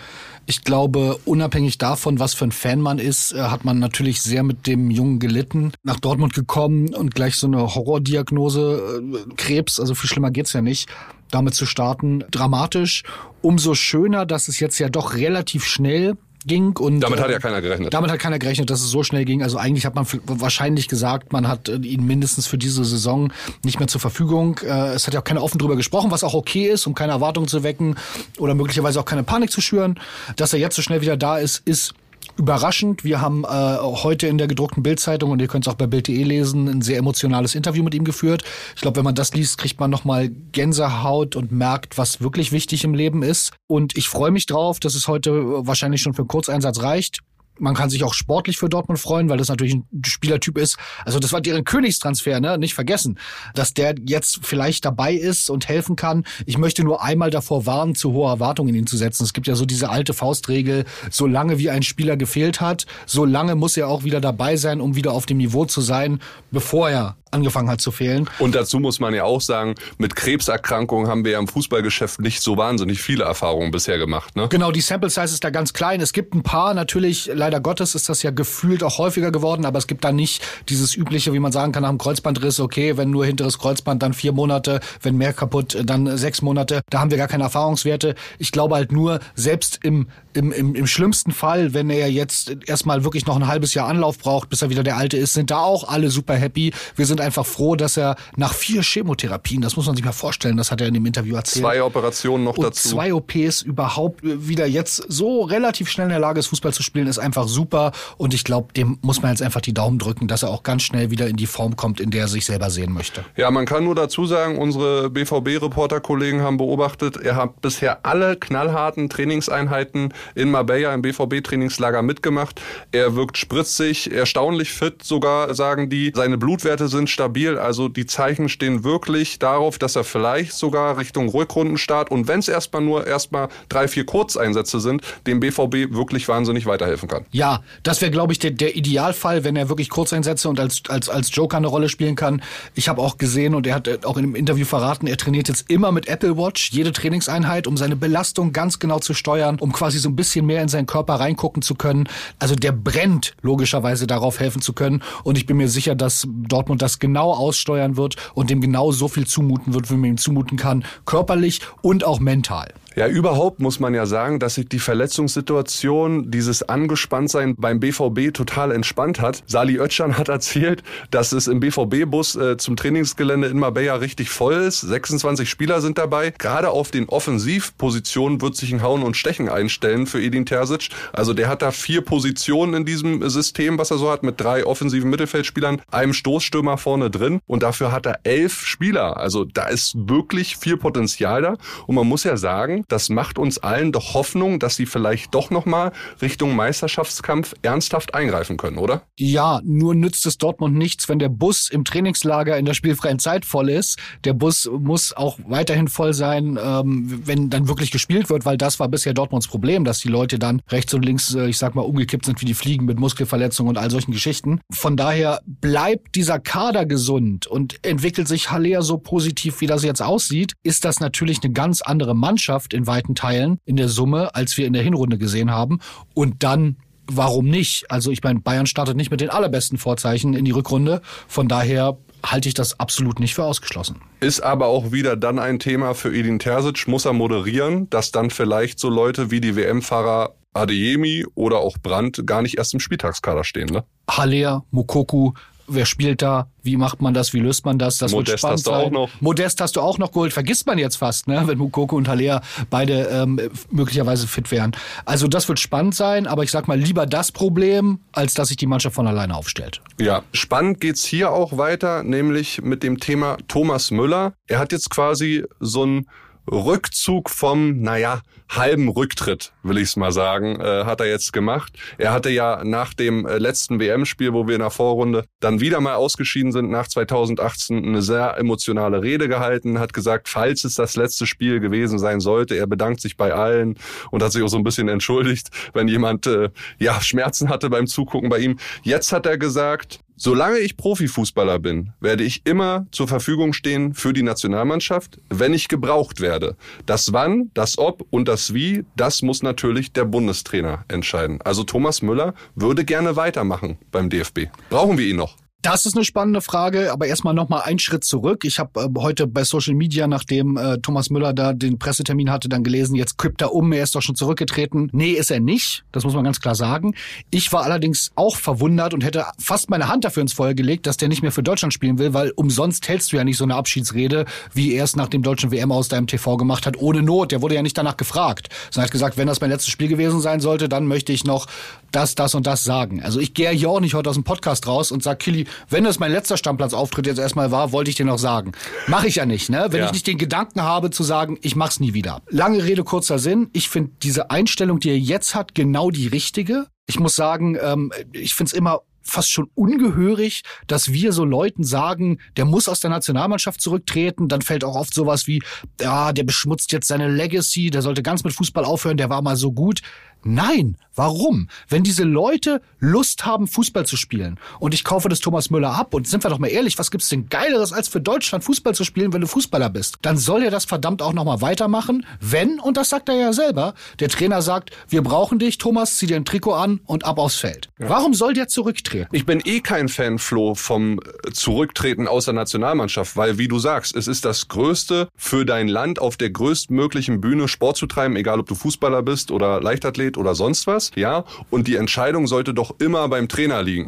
Ich 0.49 0.63
glaube, 0.63 1.19
unabhängig 1.25 1.77
davon, 1.77 2.21
was 2.21 2.35
für 2.35 2.45
ein 2.45 2.53
Fan 2.53 2.81
man 2.81 3.01
ist, 3.01 3.33
äh, 3.33 3.41
hat 3.41 3.65
man 3.65 3.81
natürlich 3.81 4.23
sehr 4.23 4.45
mit 4.45 4.69
dem 4.69 4.91
Jungen 4.91 5.19
gelitten. 5.19 5.73
Nach 5.83 5.99
Dortmund 5.99 6.35
gekommen 6.35 6.95
und 6.95 7.15
gleich 7.15 7.35
so 7.35 7.49
eine 7.49 7.75
Horrordiagnose, 7.75 9.03
äh, 9.03 9.35
Krebs, 9.37 9.81
also 9.81 9.97
viel 9.97 10.09
schlimmer 10.09 10.31
geht's 10.31 10.53
ja 10.53 10.63
nicht. 10.63 10.89
Damit 11.33 11.55
zu 11.55 11.67
starten, 11.67 12.25
dramatisch. 12.31 13.03
Umso 13.43 13.75
schöner, 13.75 14.25
dass 14.25 14.47
es 14.47 14.61
jetzt 14.61 14.79
ja 14.79 14.89
doch 14.89 15.15
relativ 15.15 15.65
schnell 15.65 16.17
ging. 16.47 16.77
Und, 16.77 17.01
damit 17.01 17.21
hat 17.21 17.31
ja 17.31 17.39
keiner 17.39 17.61
gerechnet. 17.61 17.93
Damit 17.93 18.11
hat 18.11 18.19
keiner 18.19 18.39
gerechnet, 18.39 18.71
dass 18.71 18.81
es 18.81 18.91
so 18.91 19.03
schnell 19.03 19.25
ging. 19.25 19.43
Also 19.43 19.59
eigentlich 19.59 19.87
hat 19.87 19.95
man 19.95 20.07
wahrscheinlich 20.27 20.89
gesagt, 20.89 21.33
man 21.33 21.49
hat 21.49 21.69
äh, 21.69 21.77
ihn 21.77 22.07
mindestens 22.07 22.47
für 22.47 22.59
diese 22.59 22.85
Saison 22.85 23.33
nicht 23.65 23.79
mehr 23.79 23.89
zur 23.89 24.01
Verfügung. 24.01 24.59
Äh, 24.63 24.95
es 24.95 25.07
hat 25.07 25.15
ja 25.15 25.21
auch 25.21 25.25
keiner 25.25 25.43
offen 25.43 25.59
drüber 25.59 25.77
gesprochen, 25.77 26.11
was 26.11 26.25
auch 26.25 26.35
okay 26.35 26.69
ist, 26.69 26.87
um 26.87 26.95
keine 26.95 27.13
Erwartungen 27.13 27.49
zu 27.49 27.63
wecken 27.63 27.97
oder 28.39 28.55
möglicherweise 28.55 29.01
auch 29.01 29.05
keine 29.05 29.23
Panik 29.23 29.51
zu 29.51 29.61
schüren. 29.61 29.99
Dass 30.37 30.53
er 30.53 30.59
jetzt 30.59 30.77
so 30.77 30.83
schnell 30.83 31.01
wieder 31.01 31.17
da 31.17 31.39
ist, 31.39 31.63
ist 31.65 31.95
überraschend. 32.39 33.05
Wir 33.05 33.21
haben 33.21 33.45
äh, 33.45 33.47
heute 33.49 34.27
in 34.27 34.39
der 34.39 34.47
gedruckten 34.47 34.83
Bildzeitung 34.83 35.31
und 35.31 35.41
ihr 35.41 35.49
könnt 35.49 35.67
es 35.67 35.73
auch 35.73 35.77
bei 35.77 35.87
Bild.de 35.87 36.23
lesen, 36.23 36.69
ein 36.69 36.83
sehr 36.83 36.99
emotionales 36.99 37.55
Interview 37.55 37.83
mit 37.83 37.95
ihm 37.95 38.05
geführt. 38.05 38.43
Ich 38.75 38.83
glaube, 38.83 38.97
wenn 38.97 39.05
man 39.05 39.15
das 39.15 39.35
liest, 39.35 39.59
kriegt 39.59 39.81
man 39.81 39.91
nochmal 39.91 40.29
Gänsehaut 40.53 41.37
und 41.37 41.53
merkt, 41.53 41.99
was 41.99 42.21
wirklich 42.21 42.53
wichtig 42.53 42.85
im 42.85 42.95
Leben 42.95 43.23
ist. 43.23 43.53
Und 43.67 43.97
ich 43.97 44.09
freue 44.09 44.31
mich 44.31 44.47
drauf, 44.47 44.81
dass 44.81 44.95
es 44.95 45.09
heute 45.09 45.67
wahrscheinlich 45.67 46.03
schon 46.03 46.15
für 46.15 46.23
einen 46.23 46.29
Kurzeinsatz 46.29 46.83
reicht. 46.83 47.21
Man 47.59 47.75
kann 47.75 47.91
sich 47.91 48.05
auch 48.05 48.15
sportlich 48.15 48.59
für 48.59 48.69
Dortmund 48.69 48.99
freuen, 48.99 49.29
weil 49.29 49.39
das 49.39 49.49
natürlich 49.49 49.75
ein 49.75 49.87
Spielertyp 50.05 50.59
ist. 50.59 50.77
Also 51.05 51.19
das 51.19 51.33
war 51.33 51.41
deren 51.41 51.65
Königstransfer, 51.65 52.41
ne? 52.41 52.59
Nicht 52.59 52.75
vergessen, 52.75 53.19
dass 53.55 53.75
der 53.75 53.95
jetzt 54.05 54.41
vielleicht 54.43 54.85
dabei 54.85 55.15
ist 55.15 55.51
und 55.51 55.69
helfen 55.69 55.97
kann. 55.97 56.25
Ich 56.45 56.59
möchte 56.59 56.85
nur 56.85 57.03
einmal 57.03 57.31
davor 57.31 57.67
warnen, 57.67 57.95
zu 57.95 58.13
hohe 58.13 58.29
Erwartungen 58.29 58.71
in 58.71 58.75
ihn 58.77 58.87
zu 58.87 58.97
setzen. 58.97 59.25
Es 59.25 59.33
gibt 59.33 59.47
ja 59.47 59.55
so 59.55 59.67
diese 59.67 59.91
alte 59.91 60.15
Faustregel, 60.15 60.85
solange 61.11 61.59
wie 61.59 61.71
ein 61.71 61.83
Spieler 61.83 62.17
gefehlt 62.17 62.61
hat, 62.61 62.87
solange 63.07 63.55
muss 63.55 63.77
er 63.77 63.89
auch 63.89 64.05
wieder 64.05 64.21
dabei 64.21 64.57
sein, 64.57 64.81
um 64.81 64.97
wieder 64.97 65.13
auf 65.13 65.27
dem 65.27 65.39
Niveau 65.39 65.65
zu 65.65 65.81
sein, 65.81 66.21
bevor 66.51 66.91
er 66.91 67.17
angefangen 67.37 67.71
hat 67.71 67.81
zu 67.81 67.93
fehlen. 67.93 68.29
Und 68.39 68.55
dazu 68.55 68.81
muss 68.81 69.01
man 69.01 69.15
ja 69.15 69.25
auch 69.25 69.41
sagen, 69.41 69.75
mit 69.99 70.17
Krebserkrankungen 70.17 71.09
haben 71.09 71.25
wir 71.25 71.33
ja 71.33 71.39
im 71.39 71.49
Fußballgeschäft 71.49 72.21
nicht 72.21 72.43
so 72.43 72.57
wahnsinnig 72.57 73.01
viele 73.01 73.25
Erfahrungen 73.25 73.71
bisher 73.71 73.99
gemacht. 73.99 74.35
Ne? 74.37 74.49
Genau, 74.49 74.73
die 74.73 74.81
Sample 74.81 75.11
Size 75.11 75.27
ist 75.27 75.45
da 75.45 75.51
ganz 75.51 75.73
klein. 75.73 76.01
Es 76.01 76.13
gibt 76.13 76.35
ein 76.35 76.43
paar, 76.43 76.75
natürlich, 76.75 77.31
leider 77.33 77.61
Gottes 77.61 77.95
ist 77.95 78.09
das 78.09 78.23
ja 78.23 78.31
gefühlt 78.31 78.83
auch 78.83 78.99
häufiger 78.99 79.31
geworden, 79.31 79.65
aber 79.65 79.79
es 79.79 79.87
gibt 79.87 80.05
da 80.05 80.13
nicht 80.13 80.43
dieses 80.69 80.97
übliche, 80.97 81.33
wie 81.33 81.39
man 81.39 81.53
sagen 81.53 81.73
kann, 81.73 81.83
nach 81.83 81.91
dem 81.91 81.99
Kreuzbandriss, 81.99 82.61
okay, 82.61 82.97
wenn 82.97 83.11
nur 83.11 83.25
hinteres 83.27 83.59
Kreuzband, 83.59 84.03
dann 84.03 84.15
vier 84.15 84.33
Monate, 84.33 84.81
wenn 85.03 85.17
mehr 85.17 85.33
kaputt, 85.33 85.79
dann 85.85 86.17
sechs 86.17 86.43
Monate. 86.43 86.81
Da 86.91 87.01
haben 87.01 87.11
wir 87.11 87.19
gar 87.19 87.29
keine 87.29 87.45
Erfahrungswerte. 87.45 88.15
Ich 88.39 88.53
glaube 88.53 88.75
halt 88.75 88.93
nur, 88.93 89.21
selbst 89.35 89.81
im, 89.83 90.09
im, 90.33 90.53
im, 90.53 90.75
im 90.75 90.87
schlimmsten 90.87 91.33
Fall, 91.33 91.75
wenn 91.75 91.91
er 91.91 92.11
jetzt 92.11 92.57
erstmal 92.67 93.05
wirklich 93.05 93.27
noch 93.27 93.37
ein 93.37 93.47
halbes 93.47 93.75
Jahr 93.75 93.89
Anlauf 93.89 94.19
braucht, 94.19 94.49
bis 94.49 94.63
er 94.63 94.71
wieder 94.71 94.83
der 94.83 94.97
Alte 94.97 95.17
ist, 95.17 95.35
sind 95.35 95.51
da 95.51 95.59
auch 95.59 95.89
alle 95.89 96.11
super 96.11 96.35
happy. 96.35 96.73
Wir 96.95 97.07
sind 97.07 97.21
einfach 97.27 97.47
froh, 97.47 97.77
dass 97.77 97.97
er 97.97 98.17
nach 98.37 98.55
vier 98.55 98.83
Chemotherapien, 98.83 99.61
das 99.61 99.77
muss 99.77 99.87
man 99.87 99.97
sich 99.97 100.05
mal 100.05 100.13
vorstellen, 100.13 100.57
das 100.57 100.71
hat 100.71 100.81
er 100.81 100.87
in 100.87 100.95
dem 100.95 101.07
Interview 101.07 101.37
erzählt. 101.37 101.65
Zwei 101.65 101.83
Operationen 101.83 102.45
noch 102.45 102.57
und 102.57 102.65
dazu. 102.65 102.89
Zwei 102.89 103.13
OPs 103.13 103.63
überhaupt 103.63 104.21
wieder 104.23 104.67
jetzt 104.67 105.05
so 105.09 105.43
relativ 105.43 105.89
schnell 105.91 106.07
in 106.07 106.11
der 106.11 106.21
Lage 106.21 106.39
ist, 106.39 106.47
Fußball 106.47 106.73
zu 106.73 106.83
spielen, 106.83 107.07
ist 107.07 107.19
einfach 107.19 107.49
super. 107.49 107.93
Und 108.17 108.35
ich 108.35 108.45
glaube, 108.45 108.73
dem 108.73 108.99
muss 109.03 109.23
man 109.23 109.33
jetzt 109.33 109.43
einfach 109.43 109.61
die 109.61 109.75
Daumen 109.75 109.99
drücken, 109.99 110.29
dass 110.29 110.43
er 110.43 110.51
auch 110.51 110.63
ganz 110.63 110.83
schnell 110.83 111.11
wieder 111.11 111.29
in 111.29 111.37
die 111.37 111.47
Form 111.47 111.77
kommt, 111.77 112.01
in 112.01 112.11
der 112.11 112.23
er 112.23 112.29
sich 112.29 112.47
selber 112.47 112.71
sehen 112.71 112.93
möchte. 112.93 113.25
Ja, 113.37 113.51
man 113.51 113.67
kann 113.67 113.85
nur 113.85 113.95
dazu 113.95 114.27
sagen, 114.27 114.59
unsere 114.59 115.11
BVB-Reporter-Kollegen 115.11 116.41
haben 116.43 116.57
beobachtet, 116.57 117.17
er 117.17 117.37
hat 117.37 117.61
bisher 117.61 118.05
alle 118.05 118.37
knallharten 118.37 119.09
Trainingseinheiten 119.09 120.15
in 120.35 120.51
Marbella 120.51 120.95
im 120.95 121.03
BVB-Trainingslager 121.03 122.03
mitgemacht. 122.03 122.61
Er 122.93 123.15
wirkt 123.17 123.37
spritzig, 123.37 124.13
erstaunlich 124.13 124.73
fit 124.73 125.03
sogar, 125.03 125.55
sagen 125.55 125.91
die. 125.91 126.13
Seine 126.15 126.39
Blutwerte 126.39 126.89
sind 126.89 127.06
stabil. 127.07 127.59
Also 127.59 127.89
die 127.89 128.07
Zeichen 128.07 128.49
stehen 128.49 128.85
wirklich 128.85 129.39
darauf, 129.39 129.79
dass 129.79 129.97
er 129.97 130.05
vielleicht 130.05 130.53
sogar 130.53 130.99
Richtung 130.99 131.29
Rückrundenstart 131.29 132.11
und 132.11 132.29
wenn 132.29 132.41
es 132.41 132.49
erstmal 132.49 132.83
nur 132.83 133.07
erstmal 133.07 133.49
drei, 133.69 133.89
vier 133.89 134.07
Kurzeinsätze 134.07 134.81
sind, 134.81 135.03
dem 135.27 135.41
BVB 135.41 135.95
wirklich 135.95 136.29
wahnsinnig 136.29 136.67
weiterhelfen 136.67 137.09
kann. 137.09 137.25
Ja, 137.31 137.63
das 137.83 138.01
wäre, 138.01 138.11
glaube 138.11 138.33
ich, 138.33 138.39
der, 138.39 138.51
der 138.51 138.77
Idealfall, 138.77 139.45
wenn 139.45 139.57
er 139.57 139.69
wirklich 139.69 139.91
Kurzeinsätze 139.91 140.49
und 140.49 140.61
als, 140.61 140.83
als, 140.89 141.09
als 141.09 141.35
Joker 141.35 141.57
eine 141.57 141.67
Rolle 141.67 141.89
spielen 141.89 142.17
kann. 142.17 142.43
Ich 142.75 142.89
habe 142.89 143.01
auch 143.01 143.19
gesehen 143.19 143.55
und 143.55 143.67
er 143.67 143.75
hat 143.75 143.89
äh, 143.89 143.99
auch 144.05 144.17
in 144.17 144.25
einem 144.25 144.35
Interview 144.35 144.65
verraten, 144.65 145.07
er 145.07 145.17
trainiert 145.17 145.49
jetzt 145.49 145.71
immer 145.71 145.93
mit 145.93 146.09
Apple 146.09 146.37
Watch, 146.37 146.73
jede 146.73 146.93
Trainingseinheit, 146.93 147.67
um 147.67 147.77
seine 147.77 147.97
Belastung 147.97 148.53
ganz 148.53 148.79
genau 148.79 148.99
zu 148.99 149.15
steuern, 149.15 149.59
um 149.59 149.73
quasi 149.73 149.99
so 149.99 150.09
ein 150.09 150.17
bisschen 150.17 150.47
mehr 150.47 150.63
in 150.63 150.69
seinen 150.69 150.87
Körper 150.87 151.15
reingucken 151.15 151.63
zu 151.63 151.75
können. 151.75 152.09
Also 152.39 152.55
der 152.55 152.73
brennt 152.73 153.35
logischerweise 153.43 154.07
darauf 154.07 154.41
helfen 154.41 154.63
zu 154.63 154.73
können 154.73 155.03
und 155.25 155.39
ich 155.39 155.47
bin 155.47 155.57
mir 155.57 155.69
sicher, 155.69 155.95
dass 155.95 156.27
Dortmund 156.27 156.83
das 156.83 156.96
genau 157.01 157.33
aussteuern 157.33 157.97
wird 157.97 158.17
und 158.35 158.51
dem 158.51 158.61
genau 158.61 158.93
so 158.93 159.09
viel 159.09 159.27
zumuten 159.27 159.75
wird, 159.75 159.91
wie 159.91 159.97
man 159.97 160.11
ihm 160.11 160.17
zumuten 160.17 160.57
kann, 160.57 160.85
körperlich 161.05 161.61
und 161.83 162.05
auch 162.05 162.21
mental. 162.21 162.73
Ja, 162.97 163.09
überhaupt 163.09 163.61
muss 163.61 163.79
man 163.79 163.93
ja 163.93 164.07
sagen, 164.07 164.39
dass 164.39 164.55
sich 164.55 164.71
die 164.71 164.79
Verletzungssituation, 164.79 166.31
dieses 166.31 166.63
Angespanntsein 166.63 167.55
beim 167.55 167.79
BVB 167.79 168.33
total 168.33 168.73
entspannt 168.73 169.21
hat. 169.21 169.43
Sali 169.47 169.79
Oetschan 169.79 170.17
hat 170.17 170.31
erzählt, 170.31 170.83
dass 171.11 171.33
es 171.33 171.47
im 171.47 171.61
BVB-Bus 171.61 172.37
äh, 172.37 172.57
zum 172.57 172.75
Trainingsgelände 172.75 173.49
in 173.49 173.59
Marbella 173.59 173.97
richtig 173.97 174.31
voll 174.31 174.55
ist. 174.55 174.81
26 174.81 175.47
Spieler 175.47 175.83
sind 175.83 175.99
dabei. 175.99 176.33
Gerade 176.39 176.71
auf 176.71 176.91
den 176.91 177.07
Offensivpositionen 177.07 178.41
wird 178.41 178.57
sich 178.57 178.73
ein 178.73 178.81
Hauen 178.81 179.03
und 179.03 179.15
Stechen 179.15 179.51
einstellen 179.51 180.07
für 180.07 180.23
Edin 180.23 180.47
Terzic. 180.47 180.89
Also 181.13 181.35
der 181.35 181.49
hat 181.49 181.61
da 181.61 181.73
vier 181.73 182.01
Positionen 182.01 182.73
in 182.73 182.87
diesem 182.87 183.29
System, 183.29 183.77
was 183.77 183.91
er 183.91 183.99
so 183.99 184.11
hat, 184.11 184.23
mit 184.23 184.41
drei 184.41 184.65
offensiven 184.65 185.11
Mittelfeldspielern, 185.11 185.83
einem 185.91 186.15
Stoßstürmer 186.15 186.79
vorne 186.87 187.11
drin 187.11 187.41
und 187.49 187.65
dafür 187.65 187.91
hat 187.91 188.07
er 188.07 188.21
elf 188.23 188.65
Spieler. 188.65 189.17
Also 189.17 189.45
da 189.45 189.67
ist 189.67 189.97
wirklich 189.97 190.57
viel 190.57 190.77
Potenzial 190.77 191.43
da. 191.43 191.57
Und 191.89 191.97
man 191.97 192.07
muss 192.07 192.23
ja 192.23 192.37
sagen, 192.37 192.85
das 192.87 193.09
macht 193.09 193.41
uns 193.41 193.59
allen 193.59 193.91
doch 193.91 194.15
Hoffnung, 194.15 194.61
dass 194.61 194.77
sie 194.77 194.87
vielleicht 194.87 195.35
doch 195.35 195.51
nochmal 195.51 195.91
Richtung 196.23 196.55
Meisterschaftskampf 196.55 197.55
ernsthaft 197.63 198.15
eingreifen 198.15 198.57
können, 198.57 198.79
oder? 198.79 199.03
Ja, 199.19 199.61
nur 199.65 199.97
nützt 199.97 200.27
es 200.27 200.39
Dortmund 200.39 200.77
nichts, 200.77 201.09
wenn 201.09 201.19
der 201.19 201.29
Bus 201.29 201.69
im 201.71 201.85
Trainingslager 201.85 202.57
in 202.57 202.67
der 202.67 202.75
spielfreien 202.75 203.19
Zeit 203.19 203.45
voll 203.45 203.69
ist. 203.69 203.99
Der 204.25 204.35
Bus 204.35 204.71
muss 204.73 205.13
auch 205.13 205.41
weiterhin 205.45 205.89
voll 205.89 206.15
sein, 206.15 206.57
ähm, 206.63 207.23
wenn 207.25 207.51
dann 207.51 207.67
wirklich 207.67 207.91
gespielt 207.91 208.31
wird, 208.31 208.45
weil 208.45 208.59
das 208.59 208.79
war 208.79 208.87
bisher 208.87 209.13
Dortmunds 209.13 209.49
Problem, 209.49 209.85
dass 209.85 209.99
die 209.99 210.09
Leute 210.09 210.39
dann 210.39 210.63
rechts 210.69 210.95
und 210.95 211.05
links, 211.05 211.35
äh, 211.35 211.49
ich 211.49 211.59
sag 211.59 211.75
mal, 211.75 211.83
umgekippt 211.83 212.27
sind 212.27 212.41
wie 212.41 212.47
die 212.47 212.55
Fliegen 212.55 212.85
mit 212.85 213.01
Muskelverletzungen 213.01 213.71
und 213.71 213.79
all 213.79 213.91
solchen 213.91 214.13
Geschichten. 214.13 214.61
Von 214.71 214.97
daher 214.97 215.41
bleibt 215.47 216.15
dieser 216.15 216.39
Kader 216.39 216.76
gesund 216.85 217.47
und 217.47 217.85
entwickelt 217.85 218.29
sich 218.29 218.51
Haller 218.51 218.83
so 218.83 218.99
positiv, 218.99 219.61
wie 219.61 219.67
das 219.67 219.83
jetzt 219.83 220.03
aussieht, 220.03 220.53
ist 220.63 220.85
das 220.85 221.01
natürlich 221.01 221.43
eine 221.43 221.53
ganz 221.53 221.81
andere 221.81 222.15
Mannschaft 222.15 222.75
in 222.75 222.87
weiten 222.87 223.15
Teilen 223.15 223.59
in 223.65 223.77
der 223.77 223.89
Summe, 223.89 224.35
als 224.35 224.57
wir 224.57 224.67
in 224.67 224.73
der 224.73 224.83
Hinrunde 224.83 225.19
gesehen 225.19 225.51
haben. 225.51 225.81
Und 226.15 226.43
dann 226.43 226.77
warum 227.11 227.47
nicht? 227.47 227.91
Also 227.91 228.11
ich 228.11 228.23
meine, 228.23 228.41
Bayern 228.41 228.67
startet 228.67 228.97
nicht 228.97 229.11
mit 229.11 229.21
den 229.21 229.31
allerbesten 229.31 229.79
Vorzeichen 229.79 230.35
in 230.35 230.45
die 230.45 230.51
Rückrunde. 230.51 231.03
Von 231.29 231.49
daher 231.49 231.99
halte 232.25 232.49
ich 232.49 232.55
das 232.55 232.81
absolut 232.81 233.21
nicht 233.21 233.35
für 233.35 233.45
ausgeschlossen. 233.45 234.01
Ist 234.21 234.41
aber 234.41 234.67
auch 234.67 234.93
wieder 234.93 235.17
dann 235.17 235.39
ein 235.39 235.59
Thema 235.59 235.95
für 235.95 236.15
Edin 236.15 236.39
Terzic, 236.39 236.89
muss 236.89 237.05
er 237.05 237.13
moderieren, 237.13 237.89
dass 237.91 238.11
dann 238.11 238.31
vielleicht 238.31 238.81
so 238.81 238.89
Leute 238.89 239.31
wie 239.31 239.41
die 239.41 239.57
WM-Fahrer 239.57 240.35
Adeyemi 240.55 241.25
oder 241.35 241.59
auch 241.59 241.77
Brandt 241.79 242.27
gar 242.27 242.43
nicht 242.43 242.57
erst 242.57 242.73
im 242.75 242.81
Spieltagskader 242.81 243.45
stehen, 243.45 243.69
ne? 243.69 243.85
Haller, 244.11 244.65
Mukoku, 244.71 245.33
wer 245.69 245.87
spielt 245.87 246.23
da, 246.23 246.49
wie 246.63 246.77
macht 246.77 247.01
man 247.01 247.15
das, 247.15 247.33
wie 247.33 247.41
löst 247.41 247.65
man 247.65 247.79
das, 247.79 247.99
das 247.99 248.13
Modest 248.13 248.29
wird 248.29 248.39
spannend 248.41 248.59
hast 248.59 248.67
du 248.67 248.71
sein. 248.71 248.87
auch 248.87 248.91
noch. 248.91 249.21
Modest 249.21 249.61
hast 249.61 249.77
du 249.77 249.81
auch 249.81 249.99
noch 249.99 250.13
geholt, 250.13 250.33
vergisst 250.33 250.67
man 250.67 250.79
jetzt 250.79 250.97
fast, 250.97 251.29
ne, 251.29 251.43
wenn 251.47 251.59
Mukoko 251.59 251.97
und 251.97 252.09
Haller 252.09 252.43
beide 252.71 253.05
ähm, 253.05 253.41
möglicherweise 253.71 254.27
fit 254.27 254.51
wären. 254.51 254.73
Also 255.05 255.29
das 255.29 255.49
wird 255.49 255.61
spannend 255.61 255.95
sein, 255.95 256.27
aber 256.27 256.43
ich 256.43 256.51
sag 256.51 256.69
mal 256.69 256.79
lieber 256.79 257.07
das 257.07 257.33
Problem, 257.33 258.01
als 258.13 258.35
dass 258.35 258.49
sich 258.49 258.57
die 258.57 258.67
Mannschaft 258.67 258.97
von 258.97 259.07
alleine 259.07 259.35
aufstellt. 259.35 259.81
Ja, 260.01 260.23
spannend 260.33 260.81
geht's 260.81 261.05
hier 261.05 261.33
auch 261.33 261.57
weiter, 261.57 262.03
nämlich 262.03 262.63
mit 262.63 262.83
dem 262.83 262.99
Thema 263.01 263.37
Thomas 263.49 263.91
Müller. 263.91 264.35
Er 264.47 264.59
hat 264.59 264.73
jetzt 264.73 264.91
quasi 264.91 265.45
so 265.61 265.85
ein 265.85 266.07
Rückzug 266.51 267.31
vom, 267.31 267.81
naja, 267.81 268.23
halben 268.49 268.89
Rücktritt, 268.89 269.53
will 269.63 269.79
ich 269.79 269.85
es 269.85 269.97
mal 269.97 270.13
sagen, 270.13 270.61
äh, 270.61 270.85
hat 270.85 271.01
er 271.01 271.09
jetzt 271.09 271.33
gemacht. 271.33 271.73
Er 271.99 272.13
hatte 272.13 272.31
ja 272.31 272.63
nach 272.65 272.95
dem 272.95 273.27
äh, 273.27 273.39
letzten 273.39 273.81
WM-Spiel, 273.81 274.33
wo 274.33 274.47
wir 274.47 274.55
in 274.55 274.61
der 274.61 274.71
Vorrunde 274.71 275.25
dann 275.41 275.61
wieder 275.61 275.81
mal 275.81 275.95
ausgeschieden 275.95 276.53
sind, 276.53 276.71
nach 276.71 276.87
2018 276.87 277.85
eine 277.85 278.03
sehr 278.03 278.37
emotionale 278.39 279.03
Rede 279.03 279.29
gehalten, 279.29 279.79
hat 279.79 279.93
gesagt, 279.93 280.29
falls 280.29 280.65
es 280.65 280.75
das 280.75 280.97
letzte 280.97 281.27
Spiel 281.27 281.61
gewesen 281.61 281.99
sein 281.99 282.21
sollte, 282.21 282.55
er 282.55 282.67
bedankt 282.67 283.01
sich 283.01 283.17
bei 283.17 283.33
allen 283.33 283.77
und 284.11 284.23
hat 284.23 284.33
sich 284.33 284.43
auch 284.43 284.49
so 284.49 284.57
ein 284.57 284.65
bisschen 284.65 284.89
entschuldigt, 284.89 285.49
wenn 285.73 285.89
jemand 285.89 286.27
äh, 286.27 286.51
ja 286.79 287.01
Schmerzen 287.01 287.49
hatte 287.49 287.69
beim 287.69 287.87
Zugucken 287.87 288.29
bei 288.29 288.39
ihm. 288.39 288.59
Jetzt 288.83 289.13
hat 289.13 289.27
er 289.27 289.39
gesagt, 289.39 290.01
Solange 290.19 290.59
ich 290.59 290.79
Profifußballer 290.79 291.59
bin, 291.59 291.93
werde 292.01 292.25
ich 292.25 292.47
immer 292.47 292.87
zur 292.91 293.07
Verfügung 293.07 293.53
stehen 293.53 293.93
für 293.93 294.15
die 294.15 294.23
Nationalmannschaft, 294.23 295.19
wenn 295.29 295.53
ich 295.53 295.69
gebraucht 295.69 296.23
werde. 296.23 296.57
Das 296.87 297.13
Wann, 297.13 297.51
das 297.53 297.77
Ob 297.77 298.07
und 298.09 298.27
das 298.27 298.55
Wie, 298.55 298.87
das 298.97 299.21
muss 299.21 299.43
natürlich 299.43 299.93
der 299.93 300.07
Bundestrainer 300.07 300.87
entscheiden. 300.89 301.43
Also 301.43 301.65
Thomas 301.65 302.01
Müller 302.01 302.33
würde 302.55 302.87
gerne 302.87 303.17
weitermachen 303.17 303.77
beim 303.93 304.09
DFB. 304.09 304.47
Brauchen 304.71 304.97
wir 304.97 305.07
ihn 305.07 305.17
noch? 305.17 305.37
Das 305.67 305.85
ist 305.85 305.97
eine 305.97 306.05
spannende 306.05 306.43
Frage, 306.43 306.93
aber 306.93 307.09
erstmal 307.09 307.35
noch 307.35 307.49
mal 307.49 307.59
einen 307.59 307.81
Schritt 307.81 308.05
zurück. 308.05 308.45
Ich 308.45 308.61
habe 308.61 308.83
äh, 308.83 309.01
heute 309.01 309.27
bei 309.27 309.43
Social 309.43 309.75
Media, 309.75 310.07
nachdem 310.07 310.57
äh, 310.57 310.79
Thomas 310.79 311.11
Müller 311.11 311.33
da 311.33 311.55
den 311.55 311.77
Pressetermin 311.77 312.31
hatte, 312.31 312.49
dann 312.49 312.63
gelesen, 312.63 312.95
jetzt 312.95 313.19
kippt 313.19 313.43
er 313.43 313.53
um, 313.53 313.73
er 313.73 313.83
ist 313.83 313.97
doch 313.97 314.01
schon 314.01 314.15
zurückgetreten. 314.15 314.91
Nee, 314.93 315.11
ist 315.11 315.33
er 315.33 315.41
nicht, 315.41 315.85
das 315.91 316.05
muss 316.05 316.15
man 316.15 316.23
ganz 316.23 316.41
klar 316.41 316.55
sagen. 316.55 316.95
Ich 317.31 317.53
war 317.53 317.65
allerdings 317.65 318.13
auch 318.15 318.37
verwundert 318.37 318.95
und 318.95 319.03
hätte 319.03 319.25
fast 319.41 319.69
meine 319.69 319.89
Hand 319.89 320.05
dafür 320.05 320.21
ins 320.21 320.35
Feuer 320.35 320.55
gelegt, 320.55 320.87
dass 320.87 320.99
der 320.99 321.09
nicht 321.09 321.23
mehr 321.23 321.33
für 321.33 321.43
Deutschland 321.43 321.75
spielen 321.75 321.99
will, 321.99 322.15
weil 322.15 322.31
umsonst 322.37 322.87
hältst 322.87 323.11
du 323.11 323.17
ja 323.17 323.25
nicht 323.25 323.37
so 323.37 323.43
eine 323.43 323.57
Abschiedsrede, 323.57 324.25
wie 324.55 324.73
er 324.73 324.85
es 324.85 324.95
nach 324.95 325.09
dem 325.09 325.23
deutschen 325.23 325.51
WM 325.51 325.73
aus 325.73 325.89
deinem 325.89 326.07
TV 326.07 326.37
gemacht 326.37 326.65
hat, 326.67 326.77
ohne 326.77 327.03
Not. 327.03 327.33
Der 327.33 327.43
wurde 327.43 327.57
ja 327.57 327.63
nicht 327.63 327.77
danach 327.77 327.97
gefragt, 327.97 328.51
sondern 328.71 328.85
hat 328.85 328.93
gesagt, 328.93 329.17
wenn 329.17 329.27
das 329.27 329.41
mein 329.41 329.51
letztes 329.51 329.73
Spiel 329.73 329.89
gewesen 329.89 330.21
sein 330.21 330.39
sollte, 330.39 330.69
dann 330.69 330.87
möchte 330.87 331.13
ich 331.13 331.25
noch 331.25 331.49
das, 331.91 332.15
das 332.15 332.37
und 332.37 332.47
das 332.47 332.63
sagen. 332.63 333.03
Also 333.03 333.19
ich 333.19 333.35
gehe 333.35 333.51
hier 333.51 333.71
auch 333.71 333.81
nicht 333.81 333.95
heute 333.95 334.11
aus 334.11 334.17
dem 334.17 334.23
Podcast 334.23 334.69
raus 334.69 334.93
und 334.93 335.03
sag, 335.03 335.19
Killy, 335.19 335.47
wenn 335.69 335.85
das 335.85 335.99
mein 335.99 336.13
letzter 336.13 336.37
Stammplatzauftritt 336.37 337.07
jetzt 337.07 337.19
erstmal 337.19 337.51
war, 337.51 337.73
wollte 337.73 337.91
ich 337.91 337.97
dir 337.97 338.07
noch 338.07 338.19
sagen. 338.19 338.53
Mache 338.87 339.07
ich 339.09 339.17
ja 339.17 339.27
nicht, 339.27 339.49
ne? 339.51 339.67
Wenn 339.71 339.81
Ja. 339.81 339.87
ich 339.87 339.93
nicht 339.93 340.07
den 340.07 340.19
Gedanken 340.19 340.63
habe 340.63 340.91
zu 340.91 341.03
sagen, 341.03 341.39
ich 341.43 341.57
mach's 341.57 341.81
nie 341.81 341.95
wieder. 341.95 342.23
Lange 342.29 342.65
Rede, 342.65 342.85
kurzer 342.85 343.19
Sinn. 343.19 343.49
Ich 343.53 343.69
finde 343.69 343.93
diese 344.03 344.31
Einstellung, 344.31 344.81
die 344.81 344.91
er 344.91 344.99
jetzt 344.99 345.35
hat, 345.35 345.55
genau 345.55 345.91
die 345.91 346.07
richtige. 346.07 346.67
Ich 346.87 347.01
muss 347.01 347.15
sagen, 347.17 347.57
ähm, 347.61 347.93
ich 348.13 348.35
find's 348.35 348.53
immer 348.53 348.81
fast 349.09 349.31
schon 349.31 349.49
ungehörig, 349.55 350.43
dass 350.67 350.93
wir 350.93 351.13
so 351.13 351.25
Leuten 351.25 351.63
sagen, 351.63 352.19
der 352.37 352.45
muss 352.45 352.69
aus 352.69 352.81
der 352.81 352.91
Nationalmannschaft 352.91 353.61
zurücktreten. 353.61 354.27
Dann 354.27 354.43
fällt 354.43 354.65
auch 354.65 354.75
oft 354.75 354.93
sowas 354.93 355.29
wie, 355.29 355.43
ja, 355.81 356.13
der 356.13 356.25
beschmutzt 356.25 356.73
jetzt 356.73 356.89
seine 356.89 357.09
Legacy, 357.09 357.71
der 357.71 357.83
sollte 357.83 358.03
ganz 358.03 358.25
mit 358.25 358.33
Fußball 358.33 358.65
aufhören, 358.65 358.97
der 358.97 359.09
war 359.09 359.23
mal 359.23 359.37
so 359.37 359.53
gut. 359.53 359.81
Nein, 360.27 360.77
warum? 360.97 361.49
Wenn 361.69 361.85
diese 361.85 362.03
Leute 362.03 362.61
Lust 362.81 363.25
haben, 363.25 363.47
Fußball 363.47 363.87
zu 363.87 363.97
spielen 363.97 364.41
und 364.59 364.75
ich 364.75 364.83
kaufe 364.83 365.09
das 365.09 365.21
Thomas 365.21 365.51
Müller 365.51 365.73
ab 365.73 365.95
und 365.95 366.09
sind 366.09 366.25
wir 366.25 366.31
doch 366.31 366.41
mal 366.41 366.49
ehrlich, 366.49 366.79
was 366.79 366.91
gibt's 366.91 367.09
denn 367.09 367.29
Geileres, 367.29 367.73
als 367.73 367.87
für 367.87 368.01
Deutschland 368.01 368.43
Fußball 368.43 368.75
zu 368.75 368.83
spielen, 368.83 369.13
wenn 369.13 369.21
du 369.21 369.29
Fußballer 369.29 369.71
bist? 369.71 369.99
Dann 370.03 370.17
soll 370.17 370.43
er 370.43 370.51
das 370.51 370.65
verdammt 370.65 371.03
auch 371.03 371.13
nochmal 371.13 371.41
weitermachen, 371.43 372.05
wenn, 372.21 372.59
und 372.59 372.77
das 372.77 372.91
sagt 372.91 373.09
er 373.09 373.15
ja 373.15 373.33
selber, 373.33 373.75
der 374.01 374.09
Trainer 374.09 374.43
sagt, 374.43 374.71
wir 374.89 375.03
brauchen 375.03 375.39
dich, 375.39 375.59
Thomas, 375.59 375.97
zieh 375.97 376.07
dir 376.07 376.17
ein 376.17 376.25
Trikot 376.25 376.55
an 376.55 376.81
und 376.87 377.05
ab 377.05 377.19
aufs 377.19 377.37
Feld. 377.37 377.69
Warum 377.79 378.13
soll 378.13 378.33
der 378.33 378.49
zurücktreten? 378.49 379.09
Ich 379.13 379.27
bin 379.27 379.41
eh 379.45 379.61
kein 379.61 379.89
Fan, 379.89 380.19
Flo, 380.19 380.57
vom 380.57 380.99
äh, 380.99 381.31
Zurücktreten 381.33 382.09
aus 382.09 382.25
der 382.25 382.35
Nationalmannschaft, 382.35 383.17
weil, 383.17 383.39
wie 383.39 383.47
du 383.47 383.61
sagst, 383.61 383.95
es 383.95 384.09
ist 384.09 384.25
das 384.25 384.49
Größte 384.49 385.09
für 385.15 385.45
dein 385.45 385.69
Land, 385.69 386.01
auf 386.01 386.17
der 386.17 386.31
größtmöglichen 386.31 387.21
Bühne 387.21 387.47
Sport 387.47 387.77
zu 387.77 387.87
treiben, 387.87 388.17
egal 388.17 388.41
ob 388.41 388.49
du 388.49 388.57
Fußballer 388.57 389.03
bist 389.03 389.31
oder 389.31 389.61
Leichtathlet 389.61 390.16
oder 390.17 390.35
sonst 390.35 390.67
was, 390.67 390.91
ja. 390.95 391.25
Und 391.51 391.69
die 391.69 391.77
Entscheidung 391.77 392.27
sollte 392.27 392.55
doch 392.55 392.75
immer 392.79 393.09
beim 393.09 393.29
Trainer 393.29 393.63
liegen. 393.63 393.87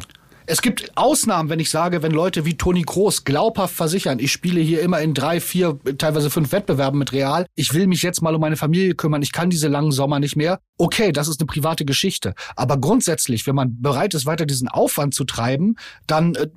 Es 0.51 0.63
gibt 0.63 0.97
Ausnahmen, 0.97 1.47
wenn 1.51 1.59
ich 1.59 1.69
sage, 1.69 2.01
wenn 2.01 2.11
Leute 2.11 2.43
wie 2.43 2.57
Toni 2.57 2.81
Kroos 2.81 3.23
glaubhaft 3.23 3.75
versichern, 3.75 4.17
ich 4.17 4.31
spiele 4.31 4.59
hier 4.59 4.81
immer 4.81 4.99
in 4.99 5.13
drei, 5.13 5.39
vier, 5.39 5.77
teilweise 5.99 6.31
fünf 6.31 6.51
Wettbewerben 6.51 6.97
mit 6.97 7.13
Real, 7.13 7.45
ich 7.53 7.75
will 7.75 7.85
mich 7.85 8.01
jetzt 8.01 8.23
mal 8.23 8.33
um 8.33 8.41
meine 8.41 8.57
Familie 8.57 8.95
kümmern, 8.95 9.21
ich 9.21 9.31
kann 9.31 9.51
diese 9.51 9.67
langen 9.67 9.91
Sommer 9.91 10.19
nicht 10.19 10.35
mehr. 10.35 10.59
Okay, 10.79 11.11
das 11.11 11.27
ist 11.27 11.39
eine 11.39 11.45
private 11.45 11.85
Geschichte. 11.85 12.33
Aber 12.55 12.79
grundsätzlich, 12.79 13.45
wenn 13.45 13.53
man 13.53 13.79
bereit 13.79 14.15
ist, 14.15 14.25
weiter 14.25 14.47
diesen 14.47 14.69
Aufwand 14.69 15.13
zu 15.13 15.23
treiben, 15.23 15.75
dann 16.07 16.33
äh, 16.33 16.47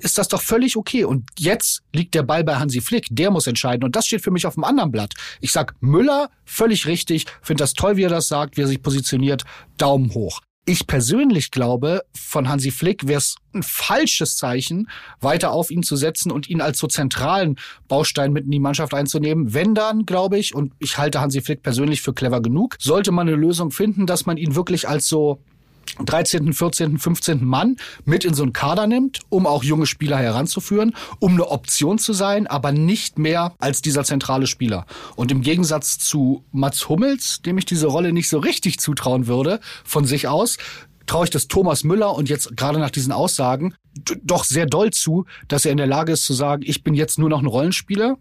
ist 0.00 0.18
das 0.18 0.28
doch 0.28 0.42
völlig 0.42 0.76
okay. 0.76 1.04
Und 1.04 1.24
jetzt 1.38 1.80
liegt 1.94 2.14
der 2.14 2.24
Ball 2.24 2.44
bei 2.44 2.56
Hansi 2.56 2.82
Flick, 2.82 3.06
der 3.10 3.30
muss 3.30 3.46
entscheiden. 3.46 3.82
Und 3.82 3.96
das 3.96 4.06
steht 4.06 4.20
für 4.20 4.30
mich 4.30 4.44
auf 4.44 4.56
dem 4.56 4.64
anderen 4.64 4.92
Blatt. 4.92 5.14
Ich 5.40 5.52
sag 5.52 5.74
Müller, 5.80 6.28
völlig 6.44 6.86
richtig, 6.86 7.24
finde 7.40 7.62
das 7.62 7.72
toll, 7.72 7.96
wie 7.96 8.02
er 8.02 8.10
das 8.10 8.28
sagt, 8.28 8.58
wie 8.58 8.60
er 8.60 8.68
sich 8.68 8.82
positioniert, 8.82 9.44
Daumen 9.78 10.12
hoch. 10.12 10.42
Ich 10.68 10.86
persönlich 10.86 11.50
glaube, 11.50 12.02
von 12.12 12.46
Hansi 12.46 12.70
Flick 12.70 13.08
wäre 13.08 13.16
es 13.16 13.36
ein 13.54 13.62
falsches 13.62 14.36
Zeichen, 14.36 14.90
weiter 15.18 15.50
auf 15.50 15.70
ihn 15.70 15.82
zu 15.82 15.96
setzen 15.96 16.30
und 16.30 16.50
ihn 16.50 16.60
als 16.60 16.76
so 16.76 16.86
zentralen 16.86 17.56
Baustein 17.88 18.34
mit 18.34 18.44
in 18.44 18.50
die 18.50 18.58
Mannschaft 18.58 18.92
einzunehmen. 18.92 19.54
Wenn 19.54 19.74
dann, 19.74 20.04
glaube 20.04 20.36
ich, 20.36 20.54
und 20.54 20.74
ich 20.78 20.98
halte 20.98 21.22
Hansi 21.22 21.40
Flick 21.40 21.62
persönlich 21.62 22.02
für 22.02 22.12
clever 22.12 22.42
genug, 22.42 22.76
sollte 22.78 23.12
man 23.12 23.28
eine 23.28 23.38
Lösung 23.38 23.70
finden, 23.70 24.04
dass 24.04 24.26
man 24.26 24.36
ihn 24.36 24.56
wirklich 24.56 24.86
als 24.86 25.08
so 25.08 25.40
13., 26.04 26.52
14., 26.52 26.98
15. 26.98 27.44
Mann 27.44 27.76
mit 28.04 28.24
in 28.24 28.34
so 28.34 28.42
einen 28.42 28.52
Kader 28.52 28.86
nimmt, 28.86 29.20
um 29.28 29.46
auch 29.46 29.62
junge 29.62 29.86
Spieler 29.86 30.18
heranzuführen, 30.18 30.94
um 31.18 31.32
eine 31.32 31.48
Option 31.48 31.98
zu 31.98 32.12
sein, 32.12 32.46
aber 32.46 32.72
nicht 32.72 33.18
mehr 33.18 33.54
als 33.58 33.82
dieser 33.82 34.04
zentrale 34.04 34.46
Spieler. 34.46 34.86
Und 35.16 35.30
im 35.30 35.42
Gegensatz 35.42 35.98
zu 35.98 36.44
Mats 36.52 36.88
Hummels, 36.88 37.42
dem 37.42 37.58
ich 37.58 37.64
diese 37.64 37.86
Rolle 37.86 38.12
nicht 38.12 38.28
so 38.28 38.38
richtig 38.38 38.78
zutrauen 38.80 39.26
würde, 39.26 39.60
von 39.84 40.04
sich 40.04 40.28
aus, 40.28 40.56
traue 41.06 41.24
ich 41.24 41.30
das 41.30 41.48
Thomas 41.48 41.84
Müller 41.84 42.14
und 42.14 42.28
jetzt 42.28 42.56
gerade 42.56 42.78
nach 42.78 42.90
diesen 42.90 43.12
Aussagen 43.12 43.74
doch 44.22 44.44
sehr 44.44 44.66
doll 44.66 44.90
zu, 44.90 45.24
dass 45.48 45.64
er 45.64 45.72
in 45.72 45.78
der 45.78 45.86
Lage 45.86 46.12
ist 46.12 46.24
zu 46.24 46.34
sagen, 46.34 46.62
ich 46.64 46.84
bin 46.84 46.94
jetzt 46.94 47.18
nur 47.18 47.28
noch 47.28 47.40
ein 47.40 47.46
Rollenspieler, 47.46 48.16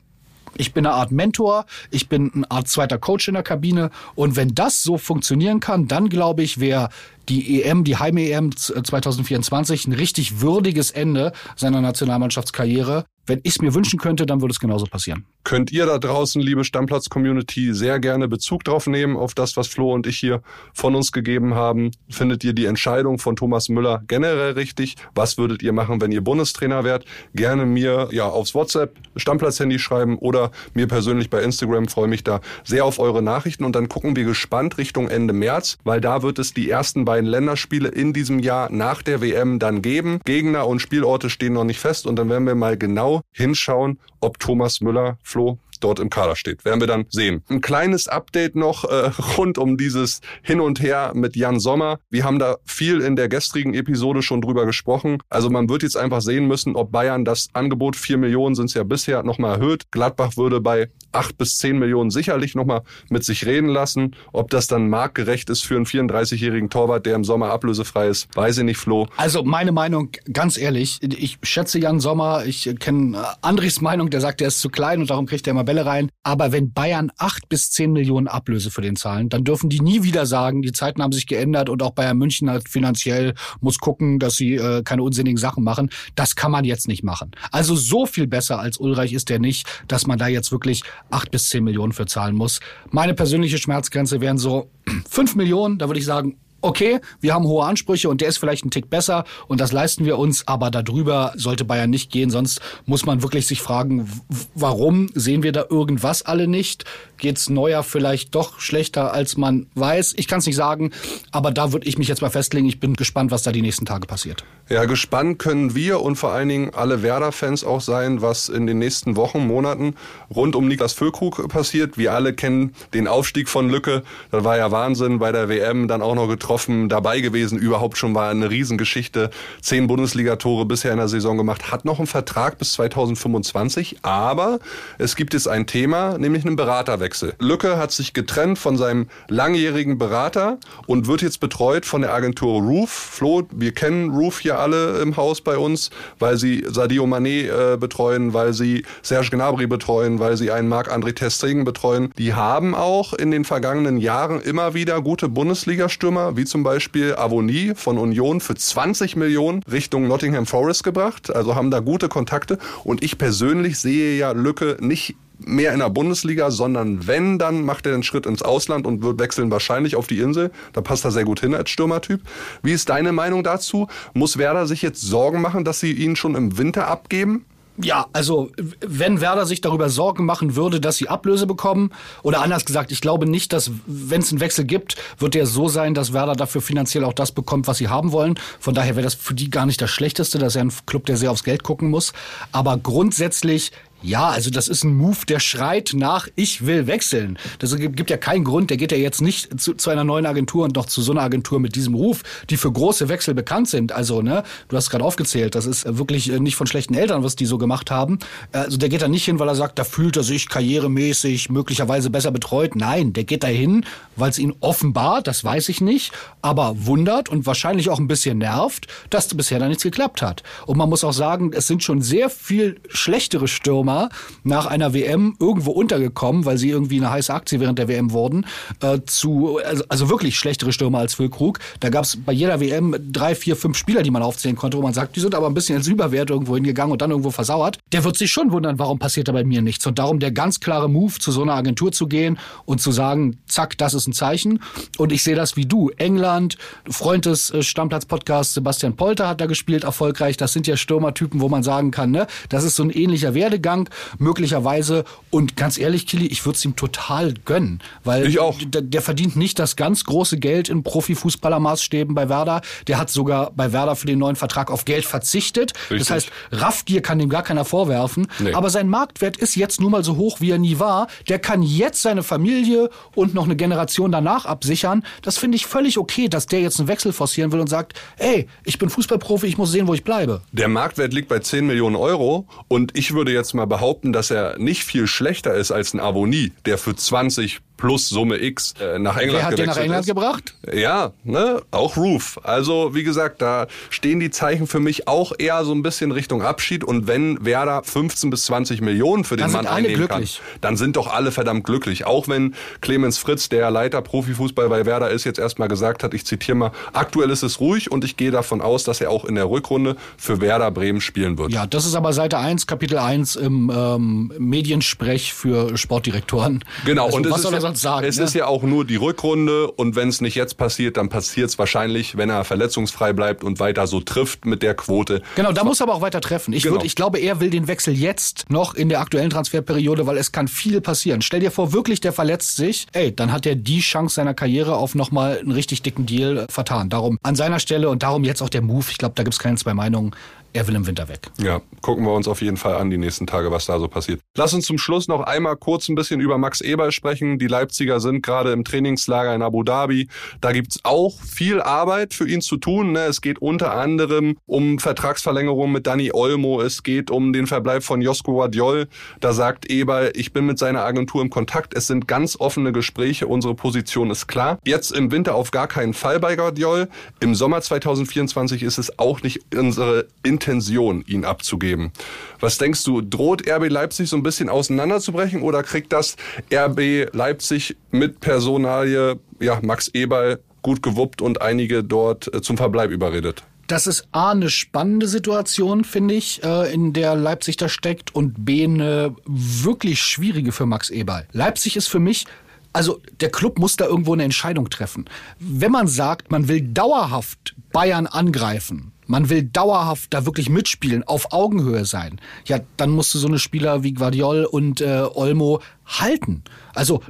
ich 0.55 0.73
bin 0.73 0.85
eine 0.85 0.95
Art 0.95 1.11
Mentor, 1.11 1.65
ich 1.91 2.09
bin 2.09 2.31
eine 2.33 2.51
Art 2.51 2.67
zweiter 2.67 2.97
Coach 2.97 3.27
in 3.27 3.33
der 3.33 3.43
Kabine. 3.43 3.89
Und 4.15 4.35
wenn 4.35 4.55
das 4.55 4.83
so 4.83 4.97
funktionieren 4.97 5.59
kann, 5.59 5.87
dann 5.87 6.09
glaube 6.09 6.43
ich, 6.43 6.59
wäre 6.59 6.89
die 7.29 7.61
EM, 7.61 7.83
die 7.83 7.97
Heim-EM 7.97 8.55
2024 8.55 9.87
ein 9.87 9.93
richtig 9.93 10.41
würdiges 10.41 10.91
Ende 10.91 11.33
seiner 11.55 11.81
Nationalmannschaftskarriere. 11.81 13.05
Wenn 13.27 13.41
ich 13.43 13.55
es 13.55 13.61
mir 13.61 13.73
wünschen 13.73 13.99
könnte, 13.99 14.25
dann 14.25 14.39
würde 14.41 14.53
es 14.53 14.59
genauso 14.59 14.85
passieren. 14.85 15.25
könnt 15.43 15.71
ihr 15.71 15.85
da 15.85 15.97
draußen, 15.97 16.41
liebe 16.41 16.63
Stammplatz-Community, 16.63 17.73
sehr 17.73 17.99
gerne 17.99 18.27
Bezug 18.27 18.63
drauf 18.63 18.87
nehmen 18.87 19.17
auf 19.17 19.33
das, 19.33 19.57
was 19.57 19.67
Flo 19.67 19.93
und 19.93 20.07
ich 20.07 20.17
hier 20.17 20.41
von 20.73 20.95
uns 20.95 21.11
gegeben 21.11 21.55
haben. 21.55 21.91
Findet 22.09 22.43
ihr 22.43 22.53
die 22.53 22.65
Entscheidung 22.65 23.19
von 23.19 23.35
Thomas 23.35 23.69
Müller 23.69 24.01
generell 24.07 24.53
richtig? 24.53 24.95
Was 25.13 25.37
würdet 25.37 25.61
ihr 25.63 25.73
machen, 25.73 25.99
wenn 26.01 26.11
ihr 26.11 26.21
Bundestrainer 26.21 26.83
wärt? 26.83 27.05
Gerne 27.33 27.65
mir 27.65 28.09
ja 28.11 28.25
aufs 28.25 28.55
WhatsApp 28.55 28.95
Stammplatz-Handy 29.17 29.79
schreiben 29.79 30.17
oder 30.17 30.51
mir 30.73 30.87
persönlich 30.87 31.29
bei 31.29 31.41
Instagram. 31.41 31.87
Freue 31.87 32.07
mich 32.07 32.23
da 32.23 32.39
sehr 32.63 32.85
auf 32.85 32.99
eure 32.99 33.21
Nachrichten 33.21 33.65
und 33.65 33.75
dann 33.75 33.89
gucken 33.89 34.15
wir 34.15 34.23
gespannt 34.23 34.77
Richtung 34.77 35.09
Ende 35.09 35.33
März, 35.33 35.77
weil 35.83 35.99
da 35.99 36.23
wird 36.23 36.39
es 36.39 36.53
die 36.53 36.69
ersten 36.69 37.03
beiden 37.03 37.29
Länderspiele 37.29 37.89
in 37.89 38.13
diesem 38.13 38.39
Jahr 38.39 38.71
nach 38.71 39.01
der 39.01 39.21
WM 39.21 39.59
dann 39.59 39.81
geben. 39.81 40.19
Gegner 40.25 40.67
und 40.67 40.79
Spielorte 40.81 41.29
stehen 41.29 41.53
noch 41.53 41.65
nicht 41.65 41.79
fest 41.79 42.07
und 42.07 42.15
dann 42.17 42.29
werden 42.29 42.47
wir 42.47 42.55
mal 42.55 42.77
genau 42.77 43.16
hinschauen, 43.31 43.99
ob 44.19 44.39
Thomas 44.39 44.81
Müller, 44.81 45.17
Flo, 45.23 45.59
dort 45.79 45.99
im 45.99 46.09
Kader 46.09 46.35
steht. 46.35 46.65
Werden 46.65 46.79
wir 46.79 46.87
dann 46.87 47.05
sehen. 47.09 47.43
Ein 47.49 47.61
kleines 47.61 48.07
Update 48.07 48.55
noch 48.55 48.83
äh, 48.85 49.11
rund 49.37 49.57
um 49.57 49.77
dieses 49.77 50.21
Hin 50.41 50.59
und 50.59 50.81
Her 50.81 51.11
mit 51.15 51.35
Jan 51.35 51.59
Sommer. 51.59 51.99
Wir 52.09 52.23
haben 52.23 52.39
da 52.39 52.57
viel 52.65 53.01
in 53.01 53.15
der 53.15 53.29
gestrigen 53.29 53.73
Episode 53.73 54.21
schon 54.21 54.41
drüber 54.41 54.65
gesprochen. 54.65 55.17
Also 55.29 55.49
man 55.49 55.69
wird 55.69 55.83
jetzt 55.83 55.97
einfach 55.97 56.21
sehen 56.21 56.47
müssen, 56.47 56.75
ob 56.75 56.91
Bayern 56.91 57.25
das 57.25 57.47
Angebot, 57.53 57.95
vier 57.95 58.17
Millionen 58.17 58.55
sind 58.55 58.65
es 58.65 58.73
ja 58.73 58.83
bisher, 58.83 59.23
nochmal 59.23 59.59
erhöht. 59.59 59.91
Gladbach 59.91 60.37
würde 60.37 60.61
bei 60.61 60.89
acht 61.11 61.37
bis 61.37 61.57
zehn 61.57 61.79
Millionen 61.79 62.09
sicherlich 62.09 62.55
nochmal 62.55 62.81
mit 63.09 63.23
sich 63.23 63.45
reden 63.45 63.69
lassen. 63.69 64.15
Ob 64.33 64.49
das 64.49 64.67
dann 64.67 64.89
marktgerecht 64.89 65.49
ist 65.49 65.63
für 65.63 65.75
einen 65.75 65.85
34-jährigen 65.85 66.69
Torwart, 66.69 67.05
der 67.05 67.15
im 67.15 67.23
Sommer 67.23 67.51
ablösefrei 67.51 68.07
ist, 68.07 68.35
weiß 68.35 68.59
ich 68.59 68.63
nicht, 68.63 68.77
Flo. 68.77 69.07
Also 69.17 69.43
meine 69.43 69.71
Meinung, 69.71 70.09
ganz 70.31 70.57
ehrlich, 70.57 70.99
ich 71.01 71.39
schätze 71.43 71.79
Jan 71.79 71.99
Sommer, 71.99 72.45
ich 72.45 72.69
kenne 72.79 73.25
Andrichs 73.41 73.81
Meinung, 73.81 74.09
der 74.09 74.21
sagt, 74.21 74.41
er 74.41 74.47
ist 74.47 74.61
zu 74.61 74.69
klein 74.69 75.01
und 75.01 75.09
darum 75.09 75.25
kriegt 75.25 75.47
er 75.47 75.51
immer 75.51 75.66
Bälle 75.67 75.85
rein. 75.85 76.09
Aber 76.23 76.51
wenn 76.51 76.73
Bayern 76.73 77.11
acht 77.17 77.47
bis 77.49 77.69
zehn 77.69 77.91
Millionen 77.91 78.27
Ablöse 78.27 78.71
für 78.71 78.81
den 78.81 78.95
zahlen, 78.95 79.29
dann 79.29 79.43
dürfen 79.43 79.69
die 79.69 79.79
nie 79.79 80.01
wieder 80.01 80.25
sagen, 80.25 80.63
die 80.63 80.71
Zeiten 80.71 81.03
haben 81.03 81.11
sich 81.11 81.27
geändert 81.27 81.69
und 81.69 81.83
auch 81.83 81.91
Bayern 81.91 82.17
München 82.17 82.49
halt 82.49 82.67
finanziell 82.67 83.35
muss 83.61 83.77
gucken, 83.77 84.17
dass 84.17 84.35
sie 84.35 84.55
äh, 84.55 84.81
keine 84.81 85.03
unsinnigen 85.03 85.37
Sachen 85.37 85.63
machen. 85.63 85.91
Das 86.15 86.35
kann 86.35 86.51
man 86.51 86.65
jetzt 86.65 86.87
nicht 86.87 87.03
machen. 87.03 87.31
Also 87.51 87.75
so 87.75 88.07
viel 88.07 88.25
besser 88.25 88.59
als 88.59 88.77
Ulreich 88.79 89.13
ist 89.13 89.29
der 89.29 89.39
nicht, 89.39 89.67
dass 89.87 90.07
man 90.07 90.17
da 90.17 90.27
jetzt 90.27 90.51
wirklich 90.51 90.81
acht 91.11 91.29
bis 91.29 91.49
zehn 91.49 91.63
Millionen 91.63 91.91
für 91.91 92.07
zahlen 92.07 92.35
muss. 92.35 92.59
Meine 92.89 93.13
persönliche 93.13 93.57
Schmerzgrenze 93.57 94.21
wären 94.21 94.37
so 94.37 94.71
fünf 95.09 95.35
Millionen. 95.35 95.77
Da 95.77 95.87
würde 95.87 95.99
ich 95.99 96.05
sagen, 96.05 96.37
okay, 96.61 96.99
wir 97.19 97.33
haben 97.33 97.45
hohe 97.45 97.65
Ansprüche 97.65 98.09
und 98.09 98.21
der 98.21 98.29
ist 98.29 98.37
vielleicht 98.37 98.65
ein 98.65 98.71
Tick 98.71 98.89
besser 98.89 99.25
und 99.47 99.61
das 99.61 99.71
leisten 99.71 100.05
wir 100.05 100.17
uns, 100.17 100.47
aber 100.47 100.71
darüber 100.71 101.33
sollte 101.35 101.65
Bayern 101.65 101.89
nicht 101.89 102.11
gehen, 102.11 102.29
sonst 102.29 102.61
muss 102.85 103.05
man 103.05 103.21
wirklich 103.21 103.47
sich 103.47 103.61
fragen, 103.61 104.09
warum 104.55 105.09
sehen 105.13 105.43
wir 105.43 105.51
da 105.51 105.65
irgendwas 105.69 106.23
alle 106.23 106.47
nicht? 106.47 106.85
Geht's 107.17 107.49
Neuer 107.49 107.83
vielleicht 107.83 108.35
doch 108.35 108.59
schlechter, 108.59 109.13
als 109.13 109.37
man 109.37 109.67
weiß? 109.75 110.13
Ich 110.17 110.27
kann 110.27 110.39
es 110.39 110.45
nicht 110.45 110.55
sagen, 110.55 110.91
aber 111.31 111.51
da 111.51 111.73
würde 111.73 111.87
ich 111.87 111.97
mich 111.97 112.07
jetzt 112.07 112.21
mal 112.21 112.29
festlegen. 112.29 112.67
Ich 112.67 112.79
bin 112.79 112.95
gespannt, 112.95 113.31
was 113.31 113.43
da 113.43 113.51
die 113.51 113.61
nächsten 113.61 113.85
Tage 113.85 114.05
passiert. 114.05 114.43
Ja, 114.69 114.85
gespannt 114.85 115.39
können 115.39 115.73
wir 115.75 116.01
und 116.01 116.17
vor 116.17 116.31
allen 116.31 116.49
Dingen 116.49 116.71
alle 116.75 117.01
Werder-Fans 117.01 117.63
auch 117.63 117.81
sein, 117.81 118.21
was 118.21 118.49
in 118.49 118.67
den 118.67 118.79
nächsten 118.79 119.15
Wochen, 119.15 119.47
Monaten 119.47 119.95
rund 120.33 120.55
um 120.55 120.67
Niklas 120.67 120.93
Füllkrug 120.93 121.47
passiert. 121.49 121.97
Wir 121.97 122.13
alle 122.13 122.33
kennen 122.33 122.73
den 122.93 123.07
Aufstieg 123.07 123.49
von 123.49 123.69
Lücke. 123.69 124.03
Das 124.29 124.43
war 124.43 124.57
ja 124.57 124.71
Wahnsinn 124.71 125.19
bei 125.19 125.31
der 125.31 125.49
WM, 125.49 125.87
dann 125.87 126.01
auch 126.01 126.15
noch 126.15 126.27
getroffen, 126.27 126.46
dabei 126.89 127.19
gewesen. 127.19 127.57
Überhaupt 127.57 127.97
schon 127.97 128.15
war 128.15 128.29
eine 128.29 128.49
Riesengeschichte. 128.49 129.29
Zehn 129.61 129.87
Bundesligatore 129.87 130.65
bisher 130.65 130.91
in 130.91 130.97
der 130.97 131.07
Saison 131.07 131.37
gemacht. 131.37 131.71
Hat 131.71 131.85
noch 131.85 131.99
einen 131.99 132.07
Vertrag 132.07 132.57
bis 132.57 132.73
2025. 132.73 133.97
Aber 134.03 134.59
es 134.97 135.15
gibt 135.15 135.33
jetzt 135.33 135.47
ein 135.47 135.67
Thema, 135.67 136.17
nämlich 136.17 136.45
einen 136.45 136.55
Beraterwechsel. 136.55 137.33
Lücke 137.39 137.77
hat 137.77 137.91
sich 137.91 138.13
getrennt 138.13 138.57
von 138.57 138.77
seinem 138.77 139.07
langjährigen 139.27 139.97
Berater 139.97 140.57
und 140.85 141.07
wird 141.07 141.21
jetzt 141.21 141.39
betreut 141.39 141.85
von 141.85 142.01
der 142.01 142.13
Agentur 142.13 142.61
Roof. 142.61 142.89
Flo, 142.89 143.43
wir 143.51 143.73
kennen 143.73 144.11
Roof 144.11 144.39
hier 144.39 144.59
alle 144.59 144.99
im 144.99 145.17
Haus 145.17 145.41
bei 145.41 145.57
uns, 145.57 145.89
weil 146.19 146.37
sie 146.37 146.65
Sadio 146.67 147.05
Mané 147.05 147.73
äh, 147.73 147.77
betreuen, 147.77 148.33
weil 148.33 148.53
sie 148.53 148.85
Serge 149.01 149.31
Gnabry 149.31 149.67
betreuen, 149.67 150.19
weil 150.19 150.37
sie 150.37 150.51
einen 150.51 150.69
Marc-André 150.69 151.13
Testegen 151.13 151.65
betreuen. 151.65 152.11
Die 152.17 152.33
haben 152.33 152.75
auch 152.75 153.13
in 153.13 153.31
den 153.31 153.43
vergangenen 153.43 153.97
Jahren 153.97 154.41
immer 154.41 154.73
wieder 154.73 155.01
gute 155.01 155.29
Bundesliga-Stürmer, 155.29 156.36
wie 156.37 156.45
zum 156.45 156.63
Beispiel 156.63 157.15
Avoni 157.15 157.73
von 157.75 157.97
Union 157.97 158.39
für 158.39 158.55
20 158.55 159.15
Millionen 159.15 159.63
Richtung 159.63 160.07
Nottingham 160.07 160.45
Forest 160.45 160.83
gebracht. 160.83 161.35
Also 161.35 161.55
haben 161.55 161.71
da 161.71 161.79
gute 161.79 162.07
Kontakte. 162.07 162.57
Und 162.83 163.03
ich 163.03 163.17
persönlich 163.17 163.79
sehe 163.79 164.17
ja 164.17 164.31
Lücke 164.31 164.77
nicht 164.79 165.15
mehr 165.39 165.73
in 165.73 165.79
der 165.79 165.89
Bundesliga, 165.89 166.49
sondern 166.51 167.07
wenn, 167.07 167.37
dann 167.37 167.63
macht 167.63 167.85
er 167.85 167.91
den 167.91 168.03
Schritt 168.03 168.25
ins 168.25 168.41
Ausland 168.41 168.87
und 168.87 169.03
wird 169.03 169.19
wechseln 169.19 169.51
wahrscheinlich 169.51 169.95
auf 169.95 170.07
die 170.07 170.19
Insel. 170.19 170.51
Da 170.73 170.81
passt 170.81 171.05
er 171.05 171.11
sehr 171.11 171.25
gut 171.25 171.39
hin 171.39 171.53
als 171.53 171.69
Stürmertyp. 171.69 172.21
Wie 172.63 172.71
ist 172.71 172.89
deine 172.89 173.11
Meinung 173.11 173.43
dazu? 173.43 173.87
Muss 174.13 174.37
Werder 174.37 174.67
sich 174.67 174.81
jetzt 174.81 175.01
Sorgen 175.01 175.41
machen, 175.41 175.63
dass 175.63 175.79
sie 175.79 175.91
ihn 175.91 176.15
schon 176.15 176.35
im 176.35 176.57
Winter 176.57 176.87
abgeben? 176.87 177.45
Ja, 177.79 178.07
also 178.11 178.49
wenn 178.81 179.21
Werder 179.21 179.45
sich 179.45 179.61
darüber 179.61 179.89
Sorgen 179.89 180.25
machen 180.25 180.55
würde, 180.55 180.81
dass 180.81 180.97
sie 180.97 181.09
Ablöse 181.09 181.45
bekommen, 181.45 181.91
oder 182.23 182.41
anders 182.41 182.65
gesagt, 182.65 182.91
ich 182.91 183.01
glaube 183.01 183.29
nicht, 183.29 183.53
dass 183.53 183.69
wenn 183.85 184.21
es 184.21 184.31
einen 184.31 184.39
Wechsel 184.39 184.65
gibt, 184.65 184.95
wird 185.19 185.35
der 185.35 185.45
so 185.45 185.67
sein, 185.67 185.93
dass 185.93 186.11
Werder 186.11 186.35
dafür 186.35 186.61
finanziell 186.61 187.03
auch 187.03 187.13
das 187.13 187.31
bekommt, 187.31 187.67
was 187.67 187.77
sie 187.77 187.87
haben 187.87 188.11
wollen. 188.11 188.39
Von 188.59 188.73
daher 188.73 188.95
wäre 188.95 189.03
das 189.03 189.13
für 189.13 189.35
die 189.35 189.51
gar 189.51 189.67
nicht 189.67 189.79
das 189.79 189.91
Schlechteste. 189.91 190.39
Das 190.39 190.49
ist 190.49 190.55
ja 190.55 190.61
ein 190.61 190.73
Club, 190.87 191.05
der 191.05 191.17
sehr 191.17 191.29
aufs 191.29 191.43
Geld 191.43 191.63
gucken 191.63 191.89
muss. 191.91 192.13
Aber 192.51 192.77
grundsätzlich 192.77 193.71
ja, 194.03 194.29
also 194.29 194.51
das 194.51 194.67
ist 194.67 194.83
ein 194.83 194.95
Move, 194.95 195.25
der 195.27 195.39
schreit 195.39 195.91
nach, 195.95 196.27
ich 196.35 196.65
will 196.67 196.85
wechseln. 196.85 197.39
Das 197.57 197.75
gibt 197.75 198.09
ja 198.09 198.17
keinen 198.17 198.43
Grund, 198.43 198.69
der 198.69 198.77
geht 198.77 198.91
ja 198.91 198.97
jetzt 198.97 199.21
nicht 199.21 199.59
zu, 199.59 199.73
zu 199.73 199.89
einer 199.89 200.03
neuen 200.03 200.27
Agentur 200.27 200.65
und 200.65 200.77
doch 200.77 200.85
zu 200.85 201.01
so 201.01 201.11
einer 201.11 201.23
Agentur 201.23 201.59
mit 201.59 201.75
diesem 201.75 201.95
Ruf, 201.95 202.21
die 202.49 202.57
für 202.57 202.71
große 202.71 203.09
Wechsel 203.09 203.33
bekannt 203.33 203.69
sind. 203.69 203.91
Also, 203.91 204.21
ne, 204.21 204.43
du 204.67 204.77
hast 204.77 204.91
gerade 204.91 205.03
aufgezählt, 205.03 205.55
das 205.55 205.65
ist 205.65 205.97
wirklich 205.97 206.31
äh, 206.31 206.39
nicht 206.39 206.55
von 206.55 206.67
schlechten 206.67 206.93
Eltern, 206.93 207.23
was 207.23 207.35
die 207.35 207.47
so 207.47 207.57
gemacht 207.57 207.89
haben. 207.89 208.19
Also 208.51 208.77
der 208.77 208.89
geht 208.89 209.01
da 209.01 209.07
nicht 209.07 209.25
hin, 209.25 209.39
weil 209.39 209.47
er 209.47 209.55
sagt, 209.55 209.79
da 209.79 209.83
fühlt 209.83 210.15
er 210.15 210.23
sich 210.23 210.47
karrieremäßig 210.47 211.49
möglicherweise 211.49 212.09
besser 212.11 212.31
betreut. 212.31 212.75
Nein, 212.75 213.13
der 213.13 213.23
geht 213.23 213.43
da 213.43 213.47
hin, 213.47 213.83
weil 214.15 214.29
es 214.29 214.39
ihn 214.39 214.53
offenbart, 214.59 215.25
das 215.25 215.43
weiß 215.43 215.69
ich 215.69 215.81
nicht, 215.81 216.11
aber 216.41 216.85
wundert 216.85 217.29
und 217.29 217.45
wahrscheinlich 217.45 217.89
auch 217.89 217.99
ein 217.99 218.07
bisschen 218.07 218.37
nervt, 218.37 218.87
dass 219.09 219.27
bisher 219.35 219.59
da 219.59 219.67
nichts 219.67 219.83
geklappt 219.83 220.21
hat. 220.21 220.43
Und 220.65 220.77
man 220.77 220.89
muss 220.89 221.03
auch 221.03 221.13
sagen, 221.13 221.51
es 221.53 221.67
sind 221.67 221.83
schon 221.83 222.01
sehr 222.01 222.29
viel 222.29 222.79
schlechtere 222.89 223.47
Stürmer 223.47 223.87
Stürmer 223.97 224.09
nach 224.43 224.65
einer 224.65 224.93
WM 224.93 225.35
irgendwo 225.39 225.71
untergekommen, 225.71 226.45
weil 226.45 226.57
sie 226.57 226.69
irgendwie 226.69 226.97
eine 226.97 227.11
heiße 227.11 227.33
Aktie 227.33 227.59
während 227.59 227.79
der 227.79 227.87
WM 227.87 228.11
wurden, 228.11 228.45
äh, 228.81 228.99
zu, 229.05 229.59
also, 229.63 229.83
also 229.89 230.09
wirklich 230.09 230.37
schlechtere 230.37 230.71
Stürmer 230.71 230.99
als 230.99 231.15
Füllkrug. 231.15 231.59
Da 231.79 231.89
gab 231.89 232.05
es 232.05 232.17
bei 232.17 232.31
jeder 232.31 232.59
WM 232.59 232.95
drei, 233.11 233.35
vier, 233.35 233.55
fünf 233.55 233.77
Spieler, 233.77 234.03
die 234.03 234.11
man 234.11 234.21
aufzählen 234.21 234.55
konnte, 234.55 234.77
wo 234.77 234.81
man 234.81 234.93
sagt, 234.93 235.15
die 235.15 235.19
sind 235.19 235.35
aber 235.35 235.47
ein 235.47 235.53
bisschen 235.53 235.77
als 235.77 235.87
Überwert 235.87 236.29
irgendwo 236.29 236.55
hingegangen 236.55 236.91
und 236.91 237.01
dann 237.01 237.11
irgendwo 237.11 237.31
versauert. 237.31 237.79
Der 237.91 238.03
wird 238.03 238.17
sich 238.17 238.31
schon 238.31 238.51
wundern, 238.51 238.79
warum 238.79 238.99
passiert 238.99 239.27
da 239.27 239.31
bei 239.31 239.43
mir 239.43 239.61
nichts. 239.61 239.85
Und 239.85 239.99
darum 239.99 240.19
der 240.19 240.31
ganz 240.31 240.59
klare 240.59 240.89
Move, 240.89 241.13
zu 241.19 241.31
so 241.31 241.41
einer 241.41 241.53
Agentur 241.53 241.91
zu 241.91 242.07
gehen 242.07 242.39
und 242.65 242.81
zu 242.81 242.91
sagen, 242.91 243.37
zack, 243.47 243.77
das 243.77 243.93
ist 243.93 244.07
ein 244.07 244.13
Zeichen. 244.13 244.59
Und 244.97 245.11
ich 245.11 245.23
sehe 245.23 245.35
das 245.35 245.57
wie 245.57 245.65
du. 245.65 245.89
England, 245.97 246.57
Freund 246.89 247.25
des 247.25 247.49
äh, 247.51 247.63
Stammplatz-Podcasts 247.63 248.53
Sebastian 248.53 248.95
Polter 248.95 249.27
hat 249.27 249.41
da 249.41 249.45
gespielt, 249.45 249.83
erfolgreich. 249.83 250.37
Das 250.37 250.53
sind 250.53 250.67
ja 250.67 250.77
Stürmertypen, 250.77 251.41
wo 251.41 251.49
man 251.49 251.63
sagen 251.63 251.91
kann, 251.91 252.11
ne, 252.11 252.27
das 252.49 252.63
ist 252.63 252.75
so 252.75 252.83
ein 252.83 252.89
ähnlicher 252.89 253.33
Werdegang. 253.33 253.76
Bank 253.77 253.89
möglicherweise. 254.17 255.03
Und 255.29 255.55
ganz 255.55 255.77
ehrlich, 255.77 256.07
Kili, 256.07 256.27
ich 256.27 256.45
würde 256.45 256.57
es 256.57 256.65
ihm 256.65 256.75
total 256.75 257.33
gönnen, 257.33 257.79
weil 258.03 258.27
ich 258.27 258.39
auch. 258.39 258.57
Der, 258.65 258.81
der 258.81 259.01
verdient 259.01 259.35
nicht 259.35 259.59
das 259.59 259.75
ganz 259.75 260.03
große 260.05 260.37
Geld 260.37 260.69
in 260.69 260.83
Profifußballermaßstäben 260.83 262.15
bei 262.15 262.29
Werder. 262.29 262.61
Der 262.87 262.97
hat 262.97 263.09
sogar 263.09 263.51
bei 263.51 263.73
Werder 263.73 263.95
für 263.95 264.07
den 264.07 264.19
neuen 264.19 264.35
Vertrag 264.35 264.71
auf 264.71 264.85
Geld 264.85 265.05
verzichtet. 265.05 265.73
Richtig. 265.89 265.99
Das 265.99 266.09
heißt, 266.09 266.31
Raffgier 266.51 267.01
kann 267.01 267.19
dem 267.19 267.29
gar 267.29 267.43
keiner 267.43 267.65
vorwerfen. 267.65 268.27
Nee. 268.39 268.53
Aber 268.53 268.69
sein 268.69 268.89
Marktwert 268.89 269.37
ist 269.37 269.55
jetzt 269.55 269.79
nun 269.81 269.91
mal 269.91 270.03
so 270.03 270.17
hoch, 270.17 270.41
wie 270.41 270.51
er 270.51 270.57
nie 270.57 270.79
war. 270.79 271.07
Der 271.27 271.39
kann 271.39 271.61
jetzt 271.61 272.01
seine 272.01 272.23
Familie 272.23 272.89
und 273.15 273.33
noch 273.33 273.45
eine 273.45 273.55
Generation 273.55 274.11
danach 274.11 274.45
absichern. 274.45 275.03
Das 275.21 275.37
finde 275.37 275.57
ich 275.57 275.65
völlig 275.65 275.97
okay, 275.97 276.27
dass 276.27 276.47
der 276.47 276.61
jetzt 276.61 276.79
einen 276.79 276.87
Wechsel 276.87 277.13
forcieren 277.13 277.51
will 277.51 277.59
und 277.59 277.67
sagt, 277.67 277.99
ey, 278.17 278.47
ich 278.63 278.77
bin 278.79 278.89
Fußballprofi, 278.89 279.47
ich 279.47 279.57
muss 279.57 279.71
sehen, 279.71 279.87
wo 279.87 279.93
ich 279.93 280.03
bleibe. 280.03 280.41
Der 280.51 280.67
Marktwert 280.67 281.13
liegt 281.13 281.27
bei 281.27 281.39
10 281.39 281.67
Millionen 281.67 281.95
Euro 281.95 282.47
und 282.67 282.97
ich 282.97 283.13
würde 283.13 283.31
jetzt 283.31 283.53
mal 283.53 283.66
behaupten, 283.67 284.13
dass 284.13 284.31
er 284.31 284.57
nicht 284.57 284.83
viel 284.83 285.07
schlechter 285.07 285.53
ist 285.53 285.71
als 285.71 285.93
ein 285.93 285.99
Avonie, 285.99 286.53
der 286.65 286.77
für 286.77 286.95
20 286.95 287.59
plus 287.77 288.09
Summe 288.09 288.37
X 288.37 288.73
äh, 288.79 288.99
nach 288.99 289.17
England 289.17 289.39
Wer 289.39 289.45
hat 289.45 289.57
den 289.57 289.65
nach 289.67 289.77
England 289.77 290.01
ist. 290.01 290.07
gebracht? 290.07 290.55
Ja, 290.73 291.11
ne, 291.23 291.61
auch 291.71 291.95
Roof. 291.97 292.39
Also 292.43 292.93
wie 292.95 293.03
gesagt, 293.03 293.41
da 293.41 293.67
stehen 293.89 294.19
die 294.19 294.31
Zeichen 294.31 294.67
für 294.67 294.79
mich 294.79 295.07
auch 295.07 295.31
eher 295.37 295.63
so 295.63 295.73
ein 295.73 295.83
bisschen 295.83 296.11
Richtung 296.11 296.41
Abschied. 296.41 296.83
Und 296.83 297.07
wenn 297.07 297.43
Werder 297.45 297.83
15 297.83 298.29
bis 298.29 298.45
20 298.45 298.81
Millionen 298.81 299.23
für 299.23 299.35
den 299.35 299.43
Dann 299.43 299.51
Mann 299.51 299.61
sind 299.61 299.69
alle 299.69 299.77
einnehmen 299.77 300.07
glücklich. 300.07 300.41
kann, 300.51 300.59
dann 300.61 300.77
sind 300.77 300.95
doch 300.95 301.07
alle 301.13 301.31
verdammt 301.31 301.63
glücklich. 301.65 302.05
Auch 302.05 302.27
wenn 302.27 302.55
Clemens 302.81 303.17
Fritz, 303.17 303.49
der 303.49 303.69
Leiter 303.71 304.01
Profifußball 304.01 304.69
bei 304.69 304.85
Werder 304.85 305.09
ist, 305.09 305.23
jetzt 305.23 305.39
erstmal 305.39 305.67
gesagt 305.67 306.03
hat, 306.03 306.13
ich 306.13 306.25
zitiere 306.25 306.57
mal, 306.57 306.71
aktuell 306.93 307.29
ist 307.29 307.43
es 307.43 307.59
ruhig 307.59 307.91
und 307.91 308.03
ich 308.03 308.17
gehe 308.17 308.31
davon 308.31 308.61
aus, 308.61 308.83
dass 308.83 309.01
er 309.01 309.11
auch 309.11 309.25
in 309.25 309.35
der 309.35 309.49
Rückrunde 309.49 309.95
für 310.17 310.41
Werder 310.41 310.71
Bremen 310.71 311.01
spielen 311.01 311.37
wird. 311.37 311.51
Ja, 311.51 311.67
das 311.67 311.85
ist 311.85 311.95
aber 311.95 312.13
Seite 312.13 312.37
1, 312.37 312.67
Kapitel 312.67 312.97
1 312.97 313.35
im 313.35 313.71
ähm, 313.73 314.31
Mediensprech 314.37 315.33
für 315.33 315.77
Sportdirektoren. 315.77 316.63
Genau, 316.85 317.05
also, 317.05 317.17
und 317.17 317.29
was 317.29 317.37
ist, 317.37 317.43
soll 317.43 317.53
er 317.53 317.61
sonst 317.67 317.81
sagen? 317.81 318.07
es 318.07 318.17
ne? 318.17 318.23
ist 318.23 318.33
ja 318.33 318.47
auch 318.47 318.63
nur 318.63 318.85
die 318.85 318.95
Rückrunde 318.95 319.71
und 319.71 319.95
wenn 319.95 320.09
es 320.09 320.21
nicht 320.21 320.35
jetzt 320.35 320.57
passiert, 320.57 320.97
dann 320.97 321.09
passiert 321.09 321.49
es 321.49 321.59
wahrscheinlich, 321.59 322.17
wenn 322.17 322.29
er 322.29 322.43
verletzungsfrei 322.43 323.13
bleibt 323.13 323.43
und 323.43 323.59
weiter 323.59 323.87
so 323.87 323.99
trifft 323.99 324.45
mit 324.45 324.63
der 324.63 324.73
Quote. 324.73 325.21
Genau, 325.35 325.51
da 325.51 325.63
muss 325.63 325.79
er 325.79 325.83
aber 325.83 325.95
auch 325.95 326.01
weiter 326.01 326.21
treffen. 326.21 326.53
Ich, 326.53 326.63
Genau. 326.63 326.75
würd, 326.75 326.85
ich 326.85 326.95
glaube, 326.95 327.19
er 327.19 327.39
will 327.39 327.49
den 327.49 327.67
Wechsel 327.67 327.93
jetzt 327.93 328.49
noch 328.49 328.73
in 328.73 328.89
der 328.89 328.99
aktuellen 328.99 329.29
Transferperiode, 329.29 330.05
weil 330.05 330.17
es 330.17 330.31
kann 330.31 330.47
viel 330.47 330.81
passieren. 330.81 331.21
Stell 331.21 331.39
dir 331.39 331.51
vor, 331.51 331.73
wirklich, 331.73 332.01
der 332.01 332.13
verletzt 332.13 332.55
sich. 332.55 332.87
Ey, 332.93 333.15
dann 333.15 333.31
hat 333.31 333.45
er 333.45 333.55
die 333.55 333.79
Chance 333.79 334.15
seiner 334.15 334.33
Karriere 334.33 334.75
auf 334.75 334.95
nochmal 334.95 335.39
einen 335.39 335.51
richtig 335.51 335.81
dicken 335.81 336.05
Deal 336.05 336.37
äh, 336.37 336.45
vertan. 336.49 336.89
Darum 336.89 337.17
an 337.23 337.35
seiner 337.35 337.59
Stelle 337.59 337.89
und 337.89 338.03
darum 338.03 338.23
jetzt 338.23 338.41
auch 338.41 338.49
der 338.49 338.61
Move. 338.61 338.85
Ich 338.89 338.97
glaube, 338.97 339.15
da 339.15 339.23
gibt's 339.23 339.39
keine 339.39 339.57
zwei 339.57 339.73
Meinungen. 339.73 340.11
Er 340.53 340.67
will 340.67 340.75
im 340.75 340.87
Winter 340.87 341.07
weg. 341.07 341.29
Ja, 341.39 341.61
gucken 341.81 342.03
wir 342.05 342.13
uns 342.13 342.27
auf 342.27 342.41
jeden 342.41 342.57
Fall 342.57 342.75
an 342.77 342.89
die 342.89 342.97
nächsten 342.97 343.27
Tage, 343.27 343.51
was 343.51 343.65
da 343.65 343.79
so 343.79 343.87
passiert. 343.87 344.21
Lass 344.35 344.53
uns 344.53 344.65
zum 344.65 344.77
Schluss 344.77 345.07
noch 345.07 345.21
einmal 345.21 345.55
kurz 345.55 345.87
ein 345.87 345.95
bisschen 345.95 346.19
über 346.19 346.37
Max 346.37 346.61
Eberl 346.61 346.91
sprechen. 346.91 347.37
Die 347.37 347.47
Leipziger 347.47 347.99
sind 347.99 348.23
gerade 348.23 348.51
im 348.53 348.63
Trainingslager 348.63 349.35
in 349.35 349.41
Abu 349.41 349.63
Dhabi. 349.63 350.07
Da 350.41 350.51
gibt's 350.51 350.79
auch 350.83 351.19
viel 351.21 351.61
Arbeit 351.61 352.13
für 352.13 352.27
ihn 352.27 352.41
zu 352.41 352.57
tun. 352.57 352.91
ne? 352.93 353.01
Es 353.01 353.21
geht 353.21 353.39
unter 353.39 353.75
anderem 353.75 354.37
um 354.45 354.79
Vertragsverlängerung 354.79 355.71
mit 355.71 355.85
Dani 355.85 356.11
Olmo. 356.13 356.61
Es 356.61 356.83
geht 356.83 357.11
um 357.11 357.33
den 357.33 357.45
Verbleib 357.45 357.83
von 357.83 358.01
Josko 358.01 358.33
Guardiol. 358.33 358.87
Da 359.19 359.33
sagt 359.33 359.69
Eberl, 359.69 360.11
ich 360.15 360.33
bin 360.33 360.45
mit 360.45 360.57
seiner 360.57 360.81
Agentur 360.83 361.21
im 361.21 361.29
Kontakt. 361.29 361.75
Es 361.75 361.87
sind 361.87 362.07
ganz 362.07 362.35
offene 362.39 362.71
Gespräche. 362.71 363.27
Unsere 363.27 363.53
Position 363.53 364.09
ist 364.09 364.27
klar. 364.27 364.57
Jetzt 364.65 364.91
im 364.91 365.11
Winter 365.11 365.35
auf 365.35 365.51
gar 365.51 365.67
keinen 365.67 365.93
Fall 365.93 366.19
bei 366.19 366.35
Guardiol. 366.35 366.87
Im 367.19 367.35
Sommer 367.35 367.61
2024 367.61 368.63
ist 368.63 368.77
es 368.77 368.97
auch 368.97 369.21
nicht 369.21 369.41
unsere 369.55 370.07
Intention, 370.37 371.03
ihn 371.07 371.25
abzugeben. 371.25 371.91
Was 372.39 372.59
denkst 372.59 372.83
du, 372.83 373.01
droht 373.01 373.49
RB 373.49 373.69
Leipzig 373.69 374.07
so 374.07 374.15
ein 374.15 374.21
bisschen 374.21 374.49
auseinanderzubrechen 374.49 375.41
oder 375.41 375.63
kriegt 375.63 375.91
das 375.91 376.15
RB 376.53 377.07
Leipzig 377.11 377.75
mit 377.89 378.19
Personalie, 378.19 379.19
ja, 379.39 379.59
Max 379.63 379.87
Eberl 379.89 380.39
gut 380.61 380.83
gewuppt 380.83 381.23
und 381.23 381.41
einige 381.41 381.83
dort 381.83 382.31
äh, 382.33 382.41
zum 382.41 382.57
Verbleib 382.57 382.91
überredet? 382.91 383.43
Das 383.65 383.87
ist 383.87 384.07
A, 384.11 384.31
eine 384.31 384.49
spannende 384.49 385.07
Situation, 385.07 385.83
finde 385.83 386.13
ich, 386.13 386.43
äh, 386.43 386.71
in 386.71 386.93
der 386.93 387.15
Leipzig 387.15 387.57
da 387.57 387.67
steckt 387.67 388.13
und 388.13 388.45
B, 388.45 388.63
eine 388.63 389.15
wirklich 389.25 390.01
schwierige 390.01 390.51
für 390.51 390.67
Max 390.67 390.91
Eberl. 390.91 391.27
Leipzig 391.33 391.75
ist 391.75 391.87
für 391.87 391.99
mich 391.99 392.25
also 392.73 393.01
der 393.21 393.31
Club 393.31 393.57
muss 393.57 393.75
da 393.75 393.85
irgendwo 393.85 394.13
eine 394.13 394.23
Entscheidung 394.23 394.69
treffen. 394.69 395.05
Wenn 395.39 395.71
man 395.71 395.87
sagt, 395.87 396.29
man 396.29 396.47
will 396.47 396.61
dauerhaft 396.61 397.55
Bayern 397.71 398.05
angreifen, 398.05 398.91
man 399.07 399.29
will 399.29 399.43
dauerhaft 399.43 400.13
da 400.13 400.25
wirklich 400.25 400.49
mitspielen, 400.49 401.03
auf 401.03 401.31
Augenhöhe 401.31 401.85
sein, 401.85 402.19
ja, 402.45 402.59
dann 402.77 402.91
musst 402.91 403.13
du 403.13 403.19
so 403.19 403.27
eine 403.27 403.39
Spieler 403.39 403.83
wie 403.83 403.93
Guardiol 403.93 404.45
und 404.45 404.81
äh, 404.81 405.05
Olmo 405.13 405.61
halten. 405.87 406.43
Also 406.75 407.01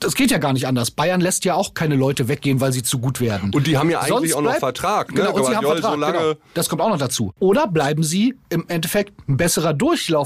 das 0.00 0.14
geht 0.14 0.30
ja 0.30 0.38
gar 0.38 0.52
nicht 0.52 0.66
anders. 0.66 0.90
Bayern 0.90 1.20
lässt 1.20 1.44
ja 1.44 1.54
auch 1.54 1.74
keine 1.74 1.94
Leute 1.96 2.28
weggehen, 2.28 2.60
weil 2.60 2.72
sie 2.72 2.82
zu 2.82 2.98
gut 2.98 3.20
werden. 3.20 3.52
Und 3.54 3.66
die 3.66 3.76
haben 3.78 3.90
ja 3.90 3.98
eigentlich 4.00 4.08
Sonst 4.32 4.34
auch 4.34 4.40
noch 4.40 4.50
bleibt- 4.50 4.60
Vertrag, 4.60 5.12
ne? 5.14 5.20
Genau, 5.20 5.34
und 5.36 5.46
sie 5.46 5.54
haben 5.56 5.66
Vertrag, 5.66 5.92
so 5.92 5.98
lange- 6.00 6.18
genau. 6.18 6.32
Das 6.54 6.68
kommt 6.68 6.80
auch 6.82 6.88
noch 6.88 6.98
dazu. 6.98 7.32
Oder 7.38 7.66
bleiben 7.68 8.02
sie 8.02 8.34
im 8.48 8.64
Endeffekt 8.68 9.12
ein 9.28 9.36
besserer 9.36 9.74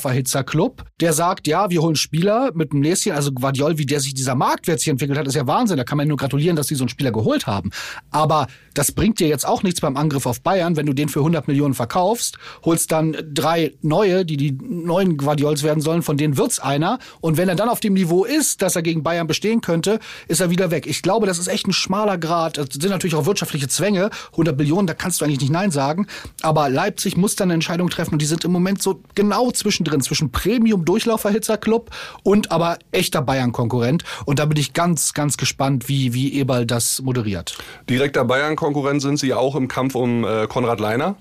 Durchlauferhitzer-Club, 0.00 0.84
der 1.00 1.12
sagt, 1.12 1.46
ja, 1.46 1.70
wir 1.70 1.82
holen 1.82 1.96
Spieler 1.96 2.50
mit 2.54 2.72
einem 2.72 2.80
Näschen, 2.80 3.12
also 3.12 3.32
Guardiol, 3.32 3.78
wie 3.78 3.86
der 3.86 4.00
sich 4.00 4.14
dieser 4.14 4.34
Marktwert 4.34 4.80
sich 4.80 4.88
entwickelt 4.88 5.18
hat, 5.18 5.26
ist 5.26 5.34
ja 5.34 5.46
Wahnsinn. 5.46 5.76
Da 5.76 5.84
kann 5.84 5.98
man 5.98 6.08
nur 6.08 6.16
gratulieren, 6.16 6.56
dass 6.56 6.68
sie 6.68 6.74
so 6.74 6.84
einen 6.84 6.88
Spieler 6.88 7.10
geholt 7.12 7.46
haben. 7.46 7.70
Aber 8.10 8.46
das 8.74 8.92
bringt 8.92 9.20
dir 9.20 9.28
jetzt 9.28 9.46
auch 9.46 9.62
nichts 9.62 9.80
beim 9.80 9.96
Angriff 9.96 10.26
auf 10.26 10.40
Bayern, 10.42 10.76
wenn 10.76 10.86
du 10.86 10.92
den 10.92 11.08
für 11.08 11.20
100 11.20 11.48
Millionen 11.48 11.74
verkaufst, 11.74 12.38
holst 12.64 12.92
dann 12.92 13.16
drei 13.32 13.72
neue, 13.82 14.24
die 14.24 14.36
die 14.36 14.52
neuen 14.52 15.16
Guardiols 15.16 15.62
werden 15.62 15.80
sollen, 15.80 16.02
von 16.02 16.16
denen 16.16 16.36
wird's 16.36 16.58
einer. 16.60 16.98
Und 17.20 17.36
wenn 17.36 17.48
er 17.48 17.56
dann 17.56 17.68
auf 17.68 17.79
dem 17.80 17.94
Niveau 17.94 18.24
ist, 18.24 18.62
dass 18.62 18.76
er 18.76 18.82
gegen 18.82 19.02
Bayern 19.02 19.26
bestehen 19.26 19.60
könnte, 19.60 19.98
ist 20.28 20.40
er 20.40 20.50
wieder 20.50 20.70
weg. 20.70 20.86
Ich 20.86 21.02
glaube, 21.02 21.26
das 21.26 21.38
ist 21.38 21.48
echt 21.48 21.66
ein 21.66 21.72
schmaler 21.72 22.18
Grad. 22.18 22.58
Das 22.58 22.68
sind 22.72 22.90
natürlich 22.90 23.14
auch 23.14 23.26
wirtschaftliche 23.26 23.68
Zwänge. 23.68 24.10
100 24.32 24.56
Millionen, 24.56 24.86
da 24.86 24.94
kannst 24.94 25.20
du 25.20 25.24
eigentlich 25.24 25.40
nicht 25.40 25.52
Nein 25.52 25.70
sagen. 25.70 26.06
Aber 26.42 26.68
Leipzig 26.68 27.16
muss 27.16 27.36
dann 27.36 27.46
eine 27.46 27.54
Entscheidung 27.54 27.90
treffen 27.90 28.14
und 28.14 28.22
die 28.22 28.26
sind 28.26 28.44
im 28.44 28.52
Moment 28.52 28.82
so 28.82 29.00
genau 29.14 29.50
zwischendrin, 29.50 30.00
zwischen 30.00 30.30
Premium-Durchlauferhitzer-Club 30.30 31.90
und 32.22 32.50
aber 32.50 32.78
echter 32.92 33.22
Bayern-Konkurrent. 33.22 34.04
Und 34.24 34.38
da 34.38 34.44
bin 34.44 34.58
ich 34.58 34.72
ganz, 34.72 35.14
ganz 35.14 35.36
gespannt, 35.36 35.88
wie, 35.88 36.14
wie 36.14 36.34
Eberl 36.34 36.66
das 36.66 37.02
moderiert. 37.02 37.58
Direkter 37.88 38.24
Bayern-Konkurrent 38.24 39.02
sind 39.02 39.18
sie 39.18 39.34
auch 39.34 39.56
im 39.56 39.68
Kampf 39.68 39.94
um 39.94 40.24
äh, 40.24 40.46
Konrad 40.46 40.80
Leiner. 40.80 41.16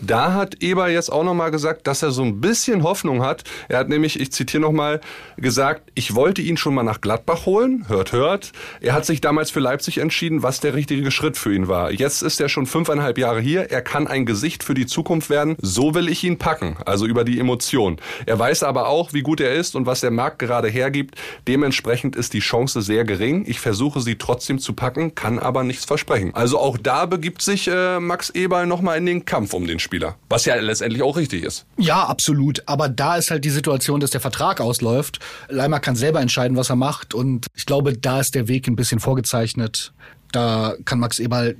Da 0.00 0.34
hat 0.34 0.62
Eber 0.62 0.88
jetzt 0.88 1.10
auch 1.10 1.24
nochmal 1.24 1.50
gesagt, 1.50 1.86
dass 1.86 2.02
er 2.02 2.10
so 2.10 2.22
ein 2.22 2.40
bisschen 2.40 2.82
Hoffnung 2.82 3.22
hat. 3.22 3.44
Er 3.68 3.78
hat 3.78 3.88
nämlich, 3.88 4.20
ich 4.20 4.32
zitiere 4.32 4.62
nochmal, 4.62 5.00
gesagt, 5.36 5.90
ich 6.02 6.16
wollte 6.16 6.42
ihn 6.42 6.56
schon 6.56 6.74
mal 6.74 6.82
nach 6.82 7.00
Gladbach 7.00 7.46
holen. 7.46 7.84
Hört, 7.86 8.10
hört. 8.10 8.50
Er 8.80 8.92
hat 8.92 9.06
sich 9.06 9.20
damals 9.20 9.52
für 9.52 9.60
Leipzig 9.60 9.98
entschieden, 9.98 10.42
was 10.42 10.58
der 10.58 10.74
richtige 10.74 11.12
Schritt 11.12 11.36
für 11.36 11.54
ihn 11.54 11.68
war. 11.68 11.92
Jetzt 11.92 12.22
ist 12.22 12.40
er 12.40 12.48
schon 12.48 12.66
fünfeinhalb 12.66 13.18
Jahre 13.18 13.40
hier. 13.40 13.70
Er 13.70 13.82
kann 13.82 14.08
ein 14.08 14.26
Gesicht 14.26 14.64
für 14.64 14.74
die 14.74 14.86
Zukunft 14.86 15.30
werden. 15.30 15.54
So 15.60 15.94
will 15.94 16.08
ich 16.08 16.24
ihn 16.24 16.38
packen. 16.38 16.76
Also 16.86 17.06
über 17.06 17.22
die 17.22 17.38
Emotion. 17.38 17.98
Er 18.26 18.36
weiß 18.36 18.64
aber 18.64 18.88
auch, 18.88 19.12
wie 19.12 19.22
gut 19.22 19.40
er 19.40 19.54
ist 19.54 19.76
und 19.76 19.86
was 19.86 20.00
der 20.00 20.10
Markt 20.10 20.40
gerade 20.40 20.66
hergibt. 20.66 21.14
Dementsprechend 21.46 22.16
ist 22.16 22.32
die 22.32 22.40
Chance 22.40 22.82
sehr 22.82 23.04
gering. 23.04 23.44
Ich 23.46 23.60
versuche 23.60 24.00
sie 24.00 24.16
trotzdem 24.16 24.58
zu 24.58 24.72
packen, 24.72 25.14
kann 25.14 25.38
aber 25.38 25.62
nichts 25.62 25.84
versprechen. 25.84 26.34
Also 26.34 26.58
auch 26.58 26.78
da 26.78 27.06
begibt 27.06 27.42
sich 27.42 27.68
äh, 27.68 28.00
Max 28.00 28.30
Eberl 28.30 28.66
nochmal 28.66 28.98
in 28.98 29.06
den 29.06 29.24
Kampf 29.24 29.54
um 29.54 29.68
den 29.68 29.78
Spieler. 29.78 30.16
Was 30.28 30.46
ja 30.46 30.56
letztendlich 30.56 31.04
auch 31.04 31.16
richtig 31.16 31.44
ist. 31.44 31.64
Ja, 31.76 32.06
absolut. 32.06 32.64
Aber 32.66 32.88
da 32.88 33.14
ist 33.14 33.30
halt 33.30 33.44
die 33.44 33.50
Situation, 33.50 34.00
dass 34.00 34.10
der 34.10 34.20
Vertrag 34.20 34.60
ausläuft. 34.60 35.20
Leimer 35.48 35.78
kann 35.78 35.91
selber 35.96 36.20
entscheiden, 36.20 36.56
was 36.56 36.70
er 36.70 36.76
macht. 36.76 37.14
Und 37.14 37.46
ich 37.54 37.66
glaube, 37.66 37.96
da 37.96 38.20
ist 38.20 38.34
der 38.34 38.48
Weg 38.48 38.68
ein 38.68 38.76
bisschen 38.76 39.00
vorgezeichnet. 39.00 39.92
Da 40.32 40.74
kann 40.86 40.98
Max 40.98 41.18
Eberl 41.18 41.56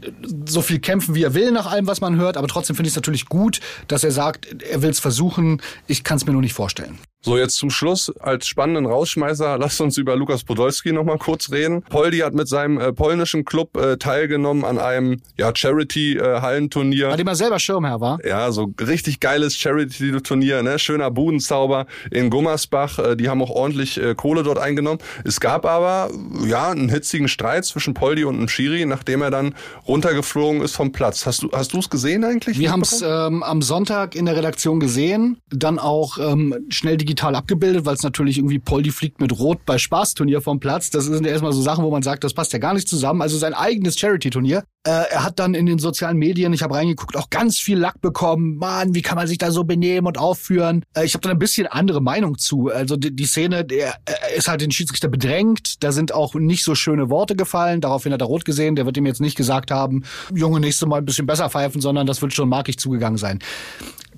so 0.47 0.63
viel 0.63 0.79
kämpfen, 0.79 1.15
wie 1.15 1.23
er 1.23 1.35
will, 1.35 1.53
nach 1.53 1.67
allem, 1.67 1.87
was 1.87 2.01
man 2.01 2.17
hört. 2.17 2.37
Aber 2.37 2.49
trotzdem 2.49 2.75
finde 2.75 2.89
ich 2.89 2.93
es 2.93 2.97
natürlich 2.97 3.27
gut, 3.27 3.61
dass 3.87 4.03
er 4.03 4.13
sagt, 4.13 4.63
er 4.63 4.83
will 4.83 4.91
es 4.91 5.01
versuchen. 5.01 5.61
Ich 5.87 6.05
kann 6.05 6.17
es 6.17 6.27
mir 6.27 6.33
nur 6.33 6.41
nicht 6.41 6.55
vorstellen. 6.55 6.99
So, 7.25 7.39
jetzt 7.39 7.55
zum 7.55 7.71
Schluss 7.71 8.13
als 8.19 8.49
spannenden 8.49 8.85
Rausschmeißer, 8.85 9.57
lasst 9.61 9.81
uns 9.81 9.97
über 9.97 10.17
Lukas 10.17 10.43
Podolski 10.43 10.91
noch 10.91 11.05
mal 11.05 11.19
kurz 11.19 11.53
reden. 11.53 11.83
Poldi 11.83 12.19
hat 12.19 12.35
mit 12.35 12.49
seinem 12.49 12.81
äh, 12.81 12.93
polnischen 12.93 13.45
Club 13.45 13.77
äh, 13.77 13.97
teilgenommen 13.97 14.65
an 14.65 14.81
einem 14.81 15.21
ja, 15.39 15.53
Charity-Hallenturnier. 15.55 17.11
Bei 17.11 17.17
dem 17.17 17.29
er 17.29 17.37
selber 17.37 17.61
Schirmherr 17.61 18.01
war. 18.01 18.19
Ja, 18.27 18.51
so 18.51 18.75
richtig 18.81 19.21
geiles 19.21 19.57
Charity-Turnier, 19.57 20.65
ne? 20.65 20.81
Schöner 20.81 21.13
Budenzauber 21.13 21.87
in 22.11 22.29
Gummersbach. 22.29 22.99
Äh, 22.99 23.17
Die 23.17 23.29
haben 23.29 23.41
auch 23.41 23.51
ordentlich 23.51 24.03
äh, 24.03 24.17
Kohle 24.17 24.43
dort 24.43 24.59
eingenommen. 24.59 24.99
Es 25.25 25.39
gab 25.39 25.65
aber, 25.65 26.11
ja, 26.45 26.71
einen 26.73 26.89
hitzigen 26.89 27.29
Streit 27.29 27.65
zwischen 27.65 27.95
Poldi 27.95 28.25
und 28.25 28.35
einem 28.35 28.49
Schiri, 28.49 28.85
nachdem 28.85 29.23
er 29.23 29.31
dann 29.31 29.55
runtergeflogen 29.87 30.61
ist 30.61 30.75
vom 30.75 30.91
Platz. 30.91 31.25
Hast 31.25 31.45
du 31.45 31.53
hast 31.53 31.73
du's 31.73 31.89
gesehen 31.89 32.25
eigentlich? 32.25 32.59
Wir 32.59 32.73
haben 32.73 32.83
es 32.83 33.01
ähm, 33.01 33.45
am 33.45 33.63
Sonntag 33.63 34.17
in 34.17 34.27
der 34.27 34.35
Redaktion 34.35 34.81
gesehen, 34.81 35.39
dann 35.51 35.79
auch 35.79 36.19
ähm, 36.19 36.57
schnell 36.69 36.97
digital 36.97 37.12
abgebildet, 37.21 37.85
weil 37.85 37.95
es 37.95 38.03
natürlich 38.03 38.39
irgendwie 38.39 38.59
Poldi 38.59 38.91
fliegt 38.91 39.21
mit 39.21 39.39
Rot 39.39 39.65
bei 39.65 39.79
Spaßturnier 39.79 40.41
vom 40.41 40.61
Platz. 40.61 40.91
Das 40.91 41.05
sind 41.05 41.25
ja 41.25 41.33
erstmal 41.33 41.53
so 41.53 41.63
Sachen, 41.63 41.85
wo 41.85 41.91
man 41.91 42.03
sagt, 42.03 42.25
das 42.25 42.35
passt 42.35 42.53
ja 42.53 42.59
gar 42.59 42.75
nicht 42.75 42.89
zusammen. 42.89 43.23
Also 43.23 43.39
sein 43.39 43.55
eigenes 43.55 43.99
Charity-Turnier. 43.99 44.65
Äh, 44.85 44.91
er 45.11 45.25
hat 45.25 45.39
dann 45.39 45.55
in 45.55 45.67
den 45.67 45.79
sozialen 45.79 46.17
Medien, 46.19 46.53
ich 46.53 46.63
habe 46.63 46.75
reingeguckt, 46.75 47.17
auch 47.17 47.31
ganz 47.31 47.59
viel 47.59 47.79
Lack 47.79 48.01
bekommen. 48.01 48.57
Mann, 48.57 48.95
wie 48.95 49.03
kann 49.03 49.17
man 49.17 49.27
sich 49.27 49.39
da 49.39 49.51
so 49.51 49.65
benehmen 49.65 50.07
und 50.07 50.19
aufführen? 50.19 50.85
Äh, 50.95 51.05
ich 51.05 51.15
habe 51.15 51.23
da 51.23 51.31
ein 51.31 51.39
bisschen 51.39 51.67
andere 51.67 52.01
Meinung 52.01 52.39
zu. 52.39 52.69
Also 52.69 52.97
die, 52.97 53.15
die 53.15 53.25
Szene, 53.27 53.65
der 53.65 53.95
äh, 54.07 54.37
ist 54.37 54.49
halt 54.49 54.61
den 54.61 54.71
Schiedsrichter 54.71 55.09
bedrängt. 55.09 55.83
Da 55.85 55.93
sind 55.93 56.13
auch 56.13 56.35
nicht 56.35 56.65
so 56.65 56.75
schöne 56.75 57.11
Worte 57.11 57.37
gefallen. 57.37 57.81
Daraufhin 57.81 58.13
hat 58.13 58.21
er 58.21 58.27
rot 58.27 58.45
gesehen. 58.45 58.75
Der 58.75 58.87
wird 58.87 58.97
ihm 58.97 59.07
jetzt 59.07 59.21
nicht 59.21 59.37
gesagt 59.37 59.71
haben, 59.71 60.05
Junge, 60.35 60.61
nächstes 60.61 60.89
Mal 60.89 60.99
ein 60.99 61.05
bisschen 61.05 61.27
besser 61.27 61.49
pfeifen, 61.51 61.81
sondern 61.81 62.07
das 62.07 62.21
wird 62.23 62.33
schon 62.33 62.49
markig 62.49 62.79
zugegangen 62.79 63.19
sein. 63.19 63.39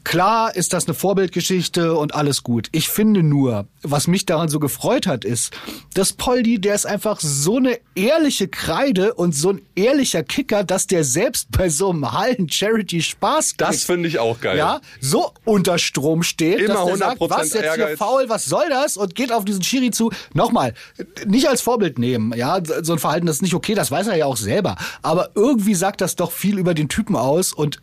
Klar 0.04 0.54
ist 0.54 0.72
das 0.72 0.84
eine 0.86 0.94
Vorbildgeschichte 0.94 1.94
und 1.94 2.14
alles 2.14 2.42
gut. 2.42 2.68
Ich 2.72 2.88
finde 2.88 3.22
nur, 3.22 3.66
was 3.82 4.06
mich 4.06 4.26
daran 4.26 4.48
so 4.48 4.60
gefreut 4.60 5.06
hat, 5.06 5.24
ist, 5.24 5.52
dass 5.94 6.12
Poldi, 6.12 6.60
der 6.60 6.74
ist 6.74 6.86
einfach 6.86 7.20
so 7.20 7.56
eine 7.56 7.78
ehrliche 7.94 8.48
Kreide 8.48 9.14
und 9.14 9.34
so 9.34 9.50
ein 9.50 9.62
ehrlicher 9.74 10.22
Kicker, 10.22 10.62
dass 10.62 10.86
der 10.86 11.04
selbst 11.04 11.50
bei 11.52 11.68
so 11.68 11.90
einem 11.90 12.12
Hallen-Charity-Spaß 12.12 13.54
Das 13.56 13.84
finde 13.84 14.08
ich 14.08 14.18
auch 14.18 14.40
geil. 14.40 14.58
ja, 14.58 14.80
so 15.00 15.32
unter 15.44 15.78
Strom 15.78 16.22
steht, 16.22 16.60
Immer 16.60 16.74
dass 16.74 16.84
der 16.86 16.96
sagt, 16.96 17.20
100% 17.20 17.30
was 17.30 17.42
jetzt 17.52 17.52
hier 17.52 17.62
Ehrgeiz. 17.62 17.98
faul, 17.98 18.28
was 18.28 18.44
soll 18.44 18.68
das? 18.68 18.96
Und 18.96 19.14
geht 19.14 19.32
auf 19.32 19.44
diesen 19.44 19.62
Schiri 19.62 19.90
zu. 19.90 20.10
Nochmal, 20.32 20.74
nicht 21.26 21.48
als 21.48 21.60
Vorbild 21.60 21.98
nehmen, 21.98 22.32
ja, 22.36 22.60
so 22.82 22.92
ein 22.92 22.98
Verhalten, 22.98 23.26
das 23.26 23.36
ist 23.36 23.42
nicht 23.42 23.54
okay, 23.54 23.74
das 23.74 23.90
weiß 23.90 24.06
er 24.08 24.16
ja 24.16 24.26
auch 24.26 24.36
selber. 24.36 24.76
Aber 25.02 25.30
irgendwie 25.34 25.74
sagt 25.74 26.00
das 26.00 26.16
doch 26.16 26.32
viel 26.32 26.58
über 26.58 26.74
den 26.74 26.88
Typen 26.88 27.16
aus 27.16 27.52
und 27.52 27.80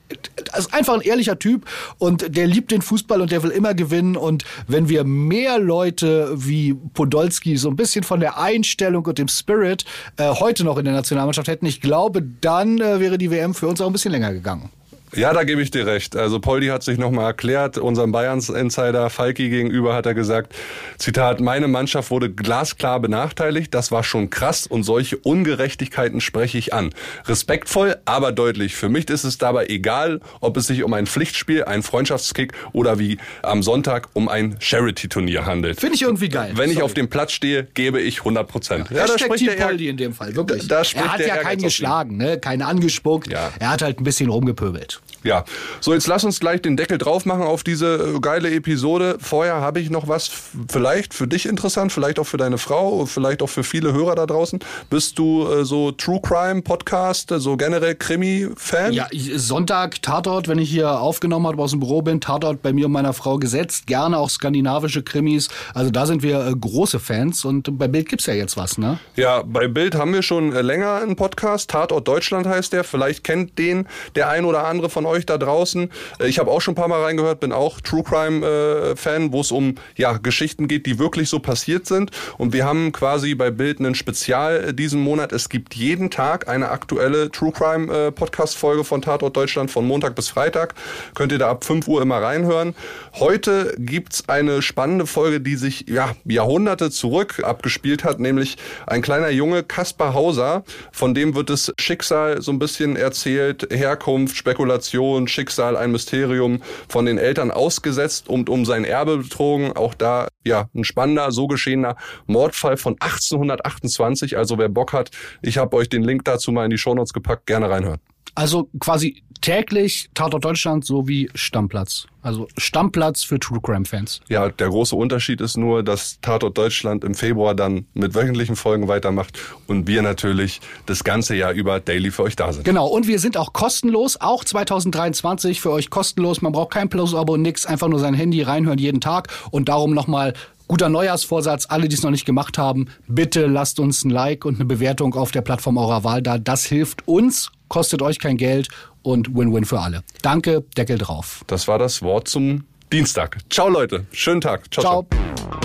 ist 0.57 0.73
einfach 0.73 0.93
ein 0.95 1.01
ehrlicher 1.01 1.39
Typ 1.39 1.65
und 1.97 2.10
der 2.17 2.47
liebt 2.47 2.71
den 2.71 2.81
Fußball 2.81 3.21
und 3.21 3.31
der 3.31 3.43
will 3.43 3.51
immer 3.51 3.73
gewinnen 3.73 4.15
und 4.15 4.43
wenn 4.67 4.89
wir 4.89 5.03
mehr 5.03 5.59
Leute 5.59 6.31
wie 6.35 6.73
Podolski 6.73 7.57
so 7.57 7.69
ein 7.69 7.75
bisschen 7.75 8.03
von 8.03 8.19
der 8.19 8.37
Einstellung 8.37 9.05
und 9.05 9.17
dem 9.17 9.27
Spirit 9.27 9.85
äh, 10.17 10.29
heute 10.29 10.63
noch 10.63 10.77
in 10.77 10.85
der 10.85 10.93
Nationalmannschaft 10.93 11.47
hätten, 11.47 11.65
ich 11.65 11.81
glaube, 11.81 12.21
dann 12.21 12.79
äh, 12.79 12.99
wäre 12.99 13.17
die 13.17 13.31
WM 13.31 13.53
für 13.53 13.67
uns 13.67 13.81
auch 13.81 13.87
ein 13.87 13.93
bisschen 13.93 14.11
länger 14.11 14.33
gegangen. 14.33 14.69
Ja, 15.13 15.33
da 15.33 15.43
gebe 15.43 15.61
ich 15.61 15.71
dir 15.71 15.85
recht. 15.85 16.15
Also 16.15 16.39
Poldi 16.39 16.67
hat 16.67 16.83
sich 16.83 16.97
nochmal 16.97 17.25
erklärt, 17.25 17.77
unserem 17.77 18.13
Bayerns-Insider 18.13 19.09
Falki 19.09 19.49
gegenüber 19.49 19.93
hat 19.93 20.05
er 20.05 20.13
gesagt, 20.13 20.55
Zitat, 20.97 21.41
meine 21.41 21.67
Mannschaft 21.67 22.11
wurde 22.11 22.29
glasklar 22.31 23.01
benachteiligt, 23.01 23.73
das 23.73 23.91
war 23.91 24.05
schon 24.05 24.29
krass 24.29 24.67
und 24.67 24.83
solche 24.83 25.17
Ungerechtigkeiten 25.17 26.21
spreche 26.21 26.57
ich 26.57 26.73
an. 26.73 26.91
Respektvoll, 27.25 27.97
aber 28.05 28.31
deutlich. 28.31 28.75
Für 28.75 28.87
mich 28.87 29.09
ist 29.09 29.25
es 29.25 29.37
dabei 29.37 29.65
egal, 29.67 30.21
ob 30.39 30.55
es 30.55 30.67
sich 30.67 30.81
um 30.81 30.93
ein 30.93 31.07
Pflichtspiel, 31.07 31.65
ein 31.65 31.83
Freundschaftskick 31.83 32.53
oder 32.71 32.97
wie 32.97 33.17
am 33.43 33.63
Sonntag 33.63 34.07
um 34.13 34.29
ein 34.29 34.55
Charity-Turnier 34.59 35.45
handelt. 35.45 35.81
Finde 35.81 35.95
ich 35.95 36.03
irgendwie 36.03 36.29
geil. 36.29 36.53
Wenn 36.55 36.69
ich 36.69 36.75
Sorry. 36.75 36.85
auf 36.85 36.93
dem 36.93 37.09
Platz 37.09 37.33
stehe, 37.33 37.67
gebe 37.73 37.99
ich 37.99 38.19
100 38.19 38.47
Prozent. 38.47 38.89
Ja, 38.91 39.07
da 39.07 39.19
spricht 39.19 39.45
Team 39.45 39.59
Poldi 39.59 39.89
in 39.89 39.97
dem 39.97 40.13
Fall, 40.13 40.35
wirklich. 40.37 40.69
Da 40.69 40.85
spricht 40.85 41.05
er 41.05 41.11
hat 41.11 41.19
der 41.19 41.27
ja 41.27 41.37
keinen 41.37 41.61
geschlagen, 41.61 42.15
ne? 42.15 42.39
keinen 42.39 42.61
angespuckt. 42.61 43.29
Ja. 43.29 43.51
Er 43.59 43.71
hat 43.71 43.81
halt 43.81 43.99
ein 43.99 44.05
bisschen 44.05 44.29
rumgepöbelt. 44.29 45.00
Ja, 45.23 45.45
so 45.81 45.93
jetzt 45.93 46.07
lass 46.07 46.23
uns 46.23 46.39
gleich 46.39 46.63
den 46.63 46.77
Deckel 46.77 46.97
drauf 46.97 47.25
machen 47.25 47.43
auf 47.43 47.63
diese 47.63 48.15
äh, 48.15 48.19
geile 48.19 48.49
Episode. 48.51 49.17
Vorher 49.19 49.55
habe 49.55 49.79
ich 49.79 49.91
noch 49.91 50.07
was 50.07 50.31
vielleicht 50.67 51.13
für 51.13 51.27
dich 51.27 51.45
interessant, 51.45 51.91
vielleicht 51.91 52.17
auch 52.17 52.25
für 52.25 52.37
deine 52.37 52.57
Frau, 52.57 53.05
vielleicht 53.05 53.43
auch 53.43 53.49
für 53.49 53.63
viele 53.63 53.93
Hörer 53.93 54.15
da 54.15 54.25
draußen. 54.25 54.59
Bist 54.89 55.19
du 55.19 55.47
äh, 55.47 55.63
so 55.63 55.91
True 55.91 56.19
Crime 56.21 56.63
Podcast, 56.63 57.31
äh, 57.31 57.39
so 57.39 57.55
generell 57.55 57.93
Krimi-Fan? 57.93 58.93
Ja, 58.93 59.07
ich, 59.11 59.31
Sonntag, 59.39 60.01
Tatort, 60.01 60.47
wenn 60.47 60.57
ich 60.57 60.71
hier 60.71 60.99
aufgenommen 60.99 61.45
habe, 61.45 61.61
aus 61.61 61.69
dem 61.69 61.81
Büro 61.81 62.01
bin, 62.01 62.19
Tatort 62.19 62.63
bei 62.63 62.73
mir 62.73 62.87
und 62.87 62.91
meiner 62.91 63.13
Frau 63.13 63.37
gesetzt. 63.37 63.85
Gerne 63.85 64.17
auch 64.17 64.29
skandinavische 64.29 65.03
Krimis. 65.03 65.49
Also 65.75 65.91
da 65.91 66.07
sind 66.07 66.23
wir 66.23 66.47
äh, 66.47 66.53
große 66.59 66.99
Fans 66.99 67.45
und 67.45 67.77
bei 67.77 67.87
Bild 67.87 68.09
gibt's 68.09 68.25
ja 68.25 68.33
jetzt 68.33 68.57
was, 68.57 68.79
ne? 68.79 68.97
Ja, 69.17 69.43
bei 69.43 69.67
Bild 69.67 69.93
haben 69.93 70.13
wir 70.13 70.23
schon 70.23 70.51
äh, 70.51 70.63
länger 70.63 70.95
einen 70.95 71.15
Podcast. 71.15 71.69
Tatort 71.69 72.07
Deutschland 72.07 72.47
heißt 72.47 72.73
der. 72.73 72.83
Vielleicht 72.83 73.23
kennt 73.23 73.59
den 73.59 73.87
der 74.15 74.29
ein 74.29 74.45
oder 74.45 74.65
andere 74.65 74.89
von 74.91 75.05
euch 75.05 75.25
da 75.25 75.37
draußen. 75.37 75.89
Äh, 76.19 76.27
Ich 76.27 76.39
habe 76.39 76.51
auch 76.51 76.61
schon 76.61 76.73
ein 76.73 76.75
paar 76.75 76.87
Mal 76.87 77.01
reingehört, 77.01 77.39
bin 77.39 77.51
auch 77.51 77.81
True 77.81 78.03
Crime 78.03 78.45
äh, 78.45 79.31
wo 79.31 79.41
es 79.41 79.51
um 79.51 79.75
ja, 79.95 80.13
Geschichten 80.13 80.67
geht, 80.67 80.85
die 80.85 80.99
wirklich 80.99 81.29
so 81.29 81.39
passiert 81.39 81.85
sind. 81.85 82.11
Und 82.37 82.53
wir 82.53 82.65
haben 82.65 82.91
quasi 82.91 83.35
bei 83.35 83.51
Bild 83.51 83.79
einen 83.79 83.95
Spezial 83.95 84.69
äh, 84.69 84.73
diesen 84.73 85.01
Monat. 85.01 85.31
Es 85.31 85.49
gibt 85.49 85.75
jeden 85.75 86.09
Tag 86.09 86.47
eine 86.47 86.69
aktuelle 86.69 87.31
True 87.31 87.51
Crime 87.51 87.93
äh, 87.93 88.11
Podcast 88.11 88.57
Folge 88.57 88.83
von 88.83 89.01
Tatort 89.01 89.35
Deutschland 89.35 89.71
von 89.71 89.85
Montag 89.85 90.15
bis 90.15 90.29
Freitag. 90.29 90.75
Könnt 91.13 91.31
ihr 91.31 91.39
da 91.39 91.49
ab 91.49 91.63
5 91.65 91.87
Uhr 91.87 92.01
immer 92.01 92.21
reinhören. 92.21 92.75
Heute 93.13 93.75
gibt's 93.77 94.27
eine 94.29 94.61
spannende 94.61 95.05
Folge, 95.05 95.41
die 95.41 95.55
sich 95.55 95.85
ja 95.87 96.15
Jahrhunderte 96.25 96.91
zurück 96.91 97.41
abgespielt 97.43 98.03
hat, 98.03 98.19
nämlich 98.19 98.57
ein 98.87 99.01
kleiner 99.01 99.29
Junge, 99.29 99.63
Kaspar 99.63 100.13
Hauser, 100.13 100.63
von 100.91 101.13
dem 101.13 101.35
wird 101.35 101.49
das 101.49 101.73
Schicksal 101.79 102.41
so 102.41 102.51
ein 102.51 102.59
bisschen 102.59 102.95
erzählt, 102.95 103.67
Herkunft, 103.71 104.35
Spekulation, 104.35 104.80
Schicksal, 105.27 105.77
ein 105.77 105.91
Mysterium, 105.91 106.61
von 106.87 107.05
den 107.05 107.17
Eltern 107.17 107.51
ausgesetzt 107.51 108.29
und 108.29 108.49
um 108.49 108.65
sein 108.65 108.85
Erbe 108.85 109.17
betrogen. 109.17 109.73
Auch 109.73 109.93
da 109.93 110.27
ja 110.43 110.69
ein 110.75 110.83
spannender, 110.83 111.31
so 111.31 111.47
geschehener 111.47 111.95
Mordfall 112.27 112.77
von 112.77 112.93
1828. 112.99 114.37
Also 114.37 114.57
wer 114.57 114.69
Bock 114.69 114.93
hat, 114.93 115.11
ich 115.41 115.57
habe 115.57 115.75
euch 115.77 115.89
den 115.89 116.03
Link 116.03 116.25
dazu 116.25 116.51
mal 116.51 116.65
in 116.65 116.71
die 116.71 116.77
Shownotes 116.77 117.13
gepackt, 117.13 117.45
gerne 117.45 117.69
reinhören. 117.69 117.99
Also 118.35 118.69
quasi 118.79 119.23
täglich 119.41 120.09
Tatort 120.13 120.45
Deutschland 120.45 120.85
sowie 120.85 121.29
Stammplatz. 121.35 122.07
Also 122.21 122.47
Stammplatz 122.57 123.23
für 123.23 123.39
True 123.39 123.59
Crime 123.61 123.85
Fans. 123.85 124.21
Ja, 124.29 124.49
der 124.49 124.69
große 124.69 124.95
Unterschied 124.95 125.41
ist 125.41 125.57
nur, 125.57 125.83
dass 125.83 126.19
Tatort 126.21 126.57
Deutschland 126.57 127.03
im 127.03 127.15
Februar 127.15 127.55
dann 127.55 127.85
mit 127.95 128.13
wöchentlichen 128.13 128.55
Folgen 128.55 128.87
weitermacht 128.87 129.39
und 129.67 129.87
wir 129.87 130.03
natürlich 130.03 130.61
das 130.85 131.03
ganze 131.03 131.35
Jahr 131.35 131.51
über 131.51 131.79
daily 131.79 132.11
für 132.11 132.23
euch 132.23 132.35
da 132.35 132.53
sind. 132.53 132.63
Genau, 132.63 132.87
und 132.87 133.07
wir 133.07 133.19
sind 133.19 133.37
auch 133.37 133.53
kostenlos, 133.53 134.21
auch 134.21 134.45
2023 134.45 135.59
für 135.59 135.71
euch 135.71 135.89
kostenlos. 135.89 136.41
Man 136.41 136.51
braucht 136.51 136.71
kein 136.71 136.89
Plus-Abo, 136.89 137.37
nix, 137.37 137.65
einfach 137.65 137.87
nur 137.87 137.99
sein 137.99 138.13
Handy 138.13 138.43
reinhören 138.43 138.77
jeden 138.77 139.01
Tag. 139.01 139.29
Und 139.49 139.67
darum 139.69 139.93
nochmal 139.93 140.33
guter 140.71 140.87
Neujahrsvorsatz, 140.87 141.65
alle, 141.67 141.89
die 141.89 141.95
es 141.95 142.01
noch 142.01 142.11
nicht 142.11 142.25
gemacht 142.25 142.57
haben, 142.57 142.87
bitte 143.05 143.45
lasst 143.45 143.77
uns 143.77 144.05
ein 144.05 144.09
Like 144.09 144.45
und 144.45 144.55
eine 144.55 144.63
Bewertung 144.63 145.15
auf 145.15 145.31
der 145.31 145.41
Plattform 145.41 145.75
eurer 145.75 146.05
Wahl 146.05 146.21
da. 146.21 146.37
Das 146.37 146.63
hilft 146.63 147.05
uns, 147.09 147.51
kostet 147.67 148.01
euch 148.01 148.19
kein 148.19 148.37
Geld 148.37 148.69
und 149.01 149.35
Win-Win 149.35 149.65
für 149.65 149.81
alle. 149.81 150.01
Danke, 150.21 150.63
Deckel 150.77 150.97
drauf. 150.97 151.43
Das 151.47 151.67
war 151.67 151.77
das 151.77 152.01
Wort 152.01 152.29
zum 152.29 152.63
Dienstag. 152.89 153.39
Ciao 153.49 153.67
Leute, 153.67 154.05
schönen 154.13 154.39
Tag. 154.39 154.73
Ciao. 154.73 154.81
ciao. 154.81 155.07
Ciao. 155.35 155.61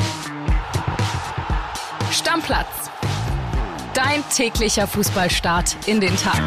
Stammplatz. 2.10 2.66
Dein 3.94 4.24
täglicher 4.34 4.88
Fußballstart 4.88 5.76
in 5.86 6.00
den 6.00 6.16
Tag. 6.16 6.42